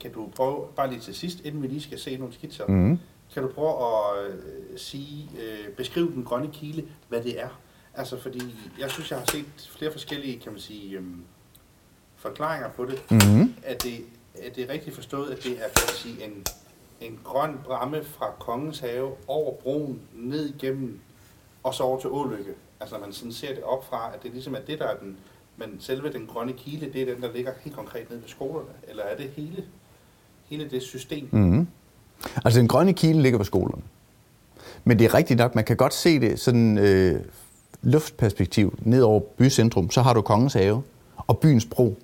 Kan 0.00 0.12
du 0.12 0.26
prøve, 0.36 0.56
bare 0.76 0.90
lige 0.90 1.00
til 1.00 1.14
sidst, 1.14 1.40
inden 1.44 1.62
vi 1.62 1.66
lige 1.66 1.80
skal 1.82 1.98
se 1.98 2.16
nogle 2.16 2.34
skitser, 2.34 2.64
Mm. 2.68 2.98
kan 3.34 3.42
du 3.42 3.48
prøve 3.54 3.68
at 3.70 4.26
øh, 4.28 4.34
sige, 4.78 5.30
øh, 5.34 5.72
beskrive 5.76 6.10
den 6.14 6.24
grønne 6.24 6.48
kile, 6.52 6.84
hvad 7.08 7.20
det 7.20 7.40
er? 7.42 7.48
Altså 7.96 8.20
fordi, 8.20 8.54
jeg 8.80 8.90
synes, 8.90 9.10
jeg 9.10 9.18
har 9.18 9.26
set 9.26 9.70
flere 9.78 9.92
forskellige, 9.92 10.40
kan 10.40 10.52
man 10.52 10.60
sige, 10.60 10.96
øhm, 10.96 11.22
forklaringer 12.16 12.70
på 12.70 12.84
det. 12.84 13.10
Mm. 13.10 13.54
Er 13.62 13.74
det, 13.74 14.00
er 14.34 14.50
det 14.56 14.68
rigtigt 14.68 14.94
forstået, 14.94 15.30
at 15.30 15.42
det 15.44 15.52
er 15.52 15.68
kan 15.76 15.84
man 15.86 15.94
sige, 15.94 16.24
en, 16.24 16.44
en 17.00 17.18
grøn 17.24 17.58
bramme 17.64 18.04
fra 18.04 18.30
Kongens 18.38 18.78
Have 18.78 19.10
over 19.26 19.52
broen, 19.54 20.00
ned 20.14 20.54
igennem, 20.54 20.98
og 21.62 21.74
så 21.74 21.82
over 21.82 22.00
til 22.00 22.10
Ålykke? 22.10 22.54
Altså 22.80 22.98
man 22.98 23.12
sådan 23.12 23.32
ser 23.32 23.54
det 23.54 23.62
op 23.62 23.88
fra, 23.88 24.10
at 24.14 24.22
det 24.22 24.32
ligesom 24.32 24.54
er 24.54 24.60
det, 24.60 24.78
der 24.78 24.86
er 24.86 24.96
den, 24.96 25.16
men 25.56 25.76
selve 25.80 26.12
den 26.12 26.26
grønne 26.26 26.52
kile, 26.52 26.92
det 26.92 27.02
er 27.02 27.14
den, 27.14 27.22
der 27.22 27.32
ligger 27.32 27.52
helt 27.60 27.76
konkret 27.76 28.10
nede 28.10 28.22
ved 28.22 28.28
skolerne? 28.28 28.70
Eller 28.88 29.02
er 29.02 29.16
det 29.16 29.30
hele, 29.36 29.64
hele 30.48 30.70
det 30.70 30.82
system? 30.82 31.28
Mm. 31.32 31.66
Altså 32.44 32.60
den 32.60 32.68
grønne 32.68 32.94
kile 32.94 33.22
ligger 33.22 33.38
på 33.38 33.44
skolerne. 33.44 33.82
Men 34.84 34.98
det 34.98 35.04
er 35.04 35.14
rigtigt 35.14 35.38
nok, 35.38 35.54
man 35.54 35.64
kan 35.64 35.76
godt 35.76 35.94
se 35.94 36.20
det 36.20 36.40
sådan 36.40 36.78
øh, 36.78 37.20
luftperspektiv 37.86 38.78
ned 38.82 39.02
over 39.02 39.20
bycentrum. 39.20 39.90
Så 39.90 40.02
har 40.02 40.12
du 40.12 40.20
Kongens 40.20 40.54
Have 40.54 40.82
og 41.16 41.38
byens 41.38 41.64
bro. 41.64 41.98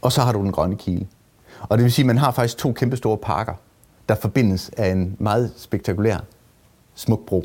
Og 0.00 0.12
så 0.12 0.20
har 0.20 0.32
du 0.32 0.38
den 0.38 0.52
grønne 0.52 0.76
kile. 0.76 1.06
Og 1.60 1.78
det 1.78 1.84
vil 1.84 1.92
sige, 1.92 2.02
at 2.02 2.06
man 2.06 2.18
har 2.18 2.30
faktisk 2.30 2.58
to 2.58 2.72
kæmpe 2.72 2.96
store 2.96 3.16
parker, 3.16 3.54
der 4.08 4.14
forbindes 4.14 4.70
af 4.76 4.88
en 4.88 5.16
meget 5.18 5.52
spektakulær 5.56 6.18
smuk 6.94 7.26
bro. 7.26 7.44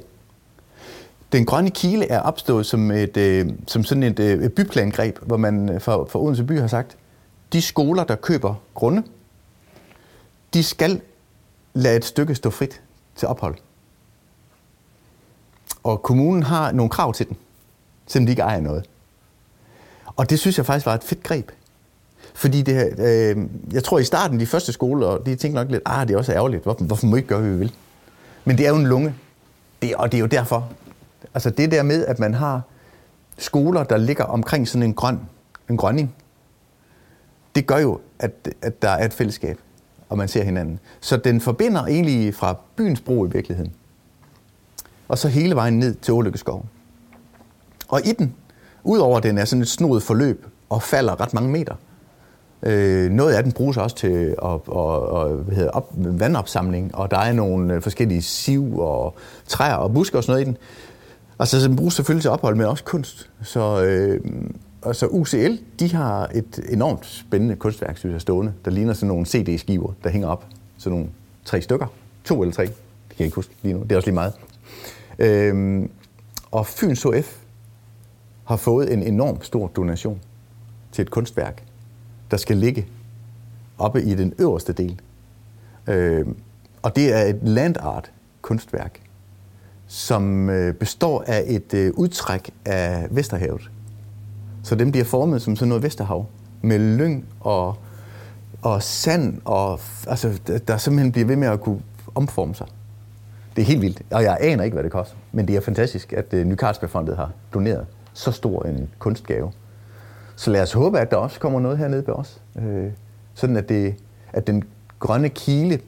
Den 1.32 1.45
grønne 1.45 1.69
kile 1.69 2.12
er 2.12 2.19
opstået 2.19 2.65
som, 2.65 2.91
et, 2.91 3.17
øh, 3.17 3.49
som 3.67 3.84
sådan 3.84 4.03
et, 4.03 4.19
øh, 4.19 4.43
et 4.43 4.53
byplangreb, 4.53 5.19
hvor 5.21 5.38
man 5.38 5.69
øh, 5.69 5.82
for, 5.82 6.08
for 6.10 6.19
Odense 6.19 6.43
by 6.43 6.60
har 6.60 6.67
sagt, 6.67 6.97
de 7.53 7.62
skoler, 7.62 8.03
der 8.03 8.15
køber 8.15 8.56
grunde, 8.73 9.03
de 10.53 10.63
skal 10.63 11.01
lade 11.73 11.97
et 11.97 12.06
stykke 12.06 12.36
stå 12.36 12.49
frit 12.49 12.82
til 13.15 13.27
ophold. 13.27 13.56
Og 15.88 16.02
kommunen 16.02 16.43
har 16.43 16.71
nogle 16.71 16.89
krav 16.89 17.13
til 17.13 17.28
den, 17.28 17.38
selvom 18.08 18.26
de 18.26 18.32
ikke 18.32 18.41
ejer 18.41 18.62
noget. 18.62 18.89
Og 20.15 20.30
det 20.30 20.39
synes 20.39 20.58
jeg 20.58 20.65
faktisk 20.65 20.86
var 20.86 20.93
et 20.93 21.04
fedt 21.04 21.23
greb. 21.23 21.52
Fordi 22.34 22.62
det, 22.62 23.00
øh, 23.00 23.38
jeg 23.73 23.84
tror 23.84 24.00
i 24.00 24.04
starten, 24.04 24.39
de 24.39 24.45
første 24.45 24.73
skoler, 24.73 25.17
de 25.17 25.36
tænkte 25.36 25.52
nok 25.52 25.71
lidt, 25.71 25.84
ah, 25.86 26.08
det 26.08 26.13
er 26.13 26.17
også 26.17 26.34
ærgerligt, 26.34 26.63
hvorfor, 26.63 26.86
hvorfor 26.86 27.08
må 27.08 27.15
vi 27.15 27.19
ikke 27.19 27.30
gøre, 27.30 27.39
hvad 27.39 27.50
vi 27.50 27.58
vil? 27.58 27.73
Men 28.45 28.58
det 28.58 28.65
er 28.65 28.69
jo 28.69 28.76
en 28.76 28.88
lunge, 28.88 29.15
det, 29.82 29.95
og 29.95 30.12
det 30.12 30.17
er 30.17 30.21
jo 30.21 30.28
derfor. 30.28 30.69
Altså 31.34 31.50
det 31.50 31.71
der 31.71 31.84
med, 31.84 32.06
at 32.06 32.19
man 32.19 32.34
har 32.34 32.62
skoler, 33.38 33.84
der 33.84 33.97
ligger 33.97 34.23
omkring 34.23 34.67
sådan 34.67 34.84
en 34.84 34.93
grøn, 34.93 35.19
en 35.69 35.78
grønning, 35.78 36.15
det 37.56 37.67
gør 37.67 37.78
jo, 37.78 38.00
at, 38.19 38.50
at 38.62 38.82
der 38.82 38.89
er 38.89 39.06
et 39.06 39.13
fællesskab, 39.13 39.60
og 40.10 40.17
man 40.17 40.28
ser 40.28 40.43
hinanden. 40.43 40.80
Så 41.02 41.17
den 41.17 41.41
forbinder 41.41 41.86
egentlig 41.86 42.36
fra 42.36 42.56
byens 42.76 43.02
bro 43.02 43.26
i 43.26 43.30
virkeligheden, 43.30 43.73
og 45.08 45.17
så 45.17 45.28
hele 45.28 45.56
vejen 45.56 45.80
ned 45.80 45.96
til 45.96 46.13
Ålykkeskov. 46.13 46.65
Og 47.88 48.06
i 48.06 48.12
den, 48.12 48.36
udover 48.84 49.17
at 49.17 49.24
den 49.24 49.38
er 49.38 49.46
sådan 49.46 49.62
et 49.62 49.67
snodet 49.67 50.04
forløb, 50.04 50.46
og 50.70 50.84
falder 50.84 51.22
ret 51.22 51.34
mange 51.34 51.50
meter, 51.50 51.76
Øh, 52.63 53.12
noget 53.12 53.34
af 53.34 53.43
den 53.43 53.52
bruges 53.52 53.78
også 53.78 53.96
til 53.96 54.36
op, 54.38 54.70
og, 54.70 55.10
og, 55.10 55.30
hvad 55.30 55.56
hedder, 55.56 55.72
op, 55.72 55.93
vandopsamling, 55.96 56.96
og 56.96 57.12
der 57.12 57.17
er 57.17 57.34
nogle 57.34 57.74
øh, 57.74 57.82
forskellige 57.82 58.22
siv 58.22 58.80
og 58.80 59.15
træer 59.48 59.76
og 59.76 59.93
buske 59.93 60.17
og 60.17 60.24
sådan 60.24 60.34
noget 60.34 60.46
i 60.46 60.50
den. 60.50 60.58
Altså, 61.39 61.62
så 61.62 61.67
den 61.67 61.76
bruges 61.76 61.93
selvfølgelig 61.93 62.22
til 62.22 62.32
ophold, 62.32 62.56
men 62.56 62.65
også 62.65 62.84
kunst. 62.84 63.30
Så, 63.43 63.84
øh, 63.84 64.22
altså 64.84 65.08
UCL, 65.08 65.56
de 65.80 65.93
har 65.93 66.30
et 66.36 66.60
enormt 66.70 67.06
spændende 67.06 67.56
kunstværk, 67.56 67.98
synes 67.98 68.13
jeg, 68.13 68.22
stående, 68.22 68.54
der 68.65 68.72
ligner 68.72 68.93
sådan 68.93 69.08
nogle 69.08 69.26
CD-skiver, 69.26 69.91
der 70.04 70.10
hænger 70.10 70.28
op. 70.28 70.46
Sådan 70.78 70.98
nogle 70.98 71.10
tre 71.46 71.62
stykker. 71.62 71.88
To 72.24 72.41
eller 72.41 72.54
tre. 72.54 72.63
Det 72.63 72.74
kan 73.10 73.20
jeg 73.20 73.26
ikke 73.26 73.36
huske 73.36 73.54
lige 73.62 73.74
nu. 73.74 73.84
Det 73.84 73.91
er 73.91 73.96
også 73.96 74.08
lige 74.08 74.15
meget. 74.15 74.34
Øhm, 75.19 75.89
og 76.51 76.67
Fyns 76.67 77.03
HF 77.03 77.38
har 78.43 78.56
fået 78.56 78.93
en 78.93 79.03
enorm 79.03 79.41
stor 79.41 79.67
donation 79.67 80.19
til 80.91 81.01
et 81.01 81.12
kunstværk, 81.12 81.63
der 82.32 82.38
skal 82.38 82.58
ligge 82.58 82.88
oppe 83.77 84.03
i 84.03 84.15
den 84.15 84.34
øverste 84.39 84.73
del. 84.73 85.01
Øhm, 85.88 86.38
og 86.82 86.95
det 86.95 87.13
er 87.13 87.21
et 87.21 87.39
landart 87.43 88.12
kunstværk, 88.41 89.01
som 89.88 90.49
øh, 90.49 90.73
består 90.73 91.23
af 91.27 91.43
et 91.47 91.73
øh, 91.73 91.93
udtræk 91.95 92.51
af 92.65 93.08
Vesterhavet. 93.12 93.71
Så 94.63 94.75
den 94.75 94.91
bliver 94.91 95.06
formet 95.06 95.41
som 95.41 95.56
sådan 95.56 95.69
noget 95.69 95.84
Vesterhav, 95.84 96.25
med 96.62 96.80
lyng 96.80 97.25
og, 97.39 97.77
og 98.62 98.84
sand, 98.84 99.41
og 99.45 99.80
altså, 100.08 100.39
der 100.67 100.77
simpelthen 100.77 101.12
bliver 101.12 101.27
ved 101.27 101.36
med 101.36 101.47
at 101.47 101.62
kunne 101.62 101.82
omforme 102.15 102.56
sig. 102.56 102.67
Det 103.58 103.63
er 103.63 103.65
helt 103.65 103.82
vildt, 103.82 104.02
og 104.12 104.24
jeg 104.24 104.38
aner 104.41 104.63
ikke, 104.63 104.76
hvad 104.76 104.84
det 104.84 104.91
koster. 104.91 105.15
Men 105.32 105.48
det 105.48 105.56
er 105.56 105.62
fantastisk, 105.62 106.13
at 106.13 106.34
øh, 106.34 106.46
Ny 106.46 106.56
Carlsbergfondet 106.56 107.15
har 107.15 107.32
doneret 107.54 107.86
så 108.13 108.32
stor 108.32 108.63
en 108.63 108.89
kunstgave. 109.00 109.52
Så 110.36 110.52
lad 110.52 110.62
os 110.62 110.74
håbe, 110.74 111.00
at 111.00 111.12
der 111.12 111.17
også 111.17 111.39
kommer 111.39 111.60
noget 111.60 111.78
hernede 111.78 112.08
ved 112.08 112.13
os. 112.13 112.41
Øh, 112.60 112.91
sådan 113.34 113.58
at, 113.58 113.70
det, 113.70 113.96
at 114.34 114.48
den 114.48 114.63
grønne 115.00 115.30
kile 115.30 115.80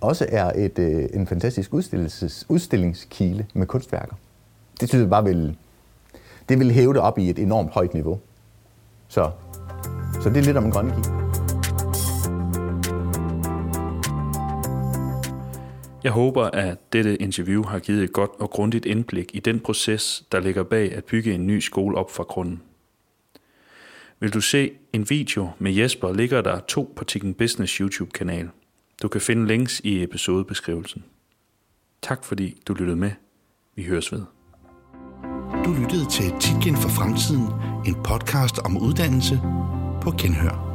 også 0.00 0.26
er 0.28 0.52
et, 0.54 0.78
øh, 0.78 1.08
en 1.12 1.26
fantastisk 1.26 1.74
udstillingskile 2.48 3.46
med 3.54 3.66
kunstværker. 3.66 4.14
Det 4.80 4.88
synes 4.88 5.02
jeg 5.02 5.10
bare 5.10 5.24
vil, 5.24 5.56
det 6.48 6.58
vil 6.58 6.72
hæve 6.72 6.92
det 6.92 7.00
op 7.00 7.18
i 7.18 7.30
et 7.30 7.38
enormt 7.38 7.70
højt 7.70 7.94
niveau. 7.94 8.18
Så, 9.08 9.30
så 10.22 10.28
det 10.28 10.36
er 10.36 10.42
lidt 10.42 10.56
om 10.56 10.64
en 10.64 10.70
grønne 10.70 10.90
kile. 10.90 11.29
Jeg 16.04 16.12
håber, 16.12 16.44
at 16.44 16.92
dette 16.92 17.16
interview 17.16 17.64
har 17.64 17.78
givet 17.78 18.04
et 18.04 18.12
godt 18.12 18.30
og 18.38 18.50
grundigt 18.50 18.86
indblik 18.86 19.30
i 19.34 19.40
den 19.40 19.60
proces, 19.60 20.24
der 20.32 20.40
ligger 20.40 20.62
bag 20.62 20.92
at 20.94 21.04
bygge 21.04 21.34
en 21.34 21.46
ny 21.46 21.58
skole 21.58 21.98
op 21.98 22.10
fra 22.10 22.22
grunden. 22.22 22.62
Vil 24.20 24.32
du 24.32 24.40
se 24.40 24.72
en 24.92 25.10
video 25.10 25.50
med 25.58 25.72
Jesper, 25.72 26.12
ligger 26.12 26.40
der 26.40 26.60
to 26.60 26.92
på 26.96 27.04
Tikken 27.04 27.34
Business 27.34 27.74
YouTube-kanal. 27.74 28.48
Du 29.02 29.08
kan 29.08 29.20
finde 29.20 29.46
links 29.46 29.80
i 29.84 30.02
episodebeskrivelsen. 30.02 31.04
Tak 32.02 32.24
fordi 32.24 32.60
du 32.68 32.74
lyttede 32.74 32.96
med. 32.96 33.10
Vi 33.76 33.82
høres 33.82 34.12
ved. 34.12 34.22
Du 35.64 35.72
lyttede 35.72 36.10
til 36.10 36.32
Tikken 36.40 36.76
for 36.76 36.88
Fremtiden, 36.88 37.48
en 37.86 37.94
podcast 38.04 38.58
om 38.58 38.82
uddannelse 38.82 39.40
på 40.02 40.10
Genhør. 40.20 40.69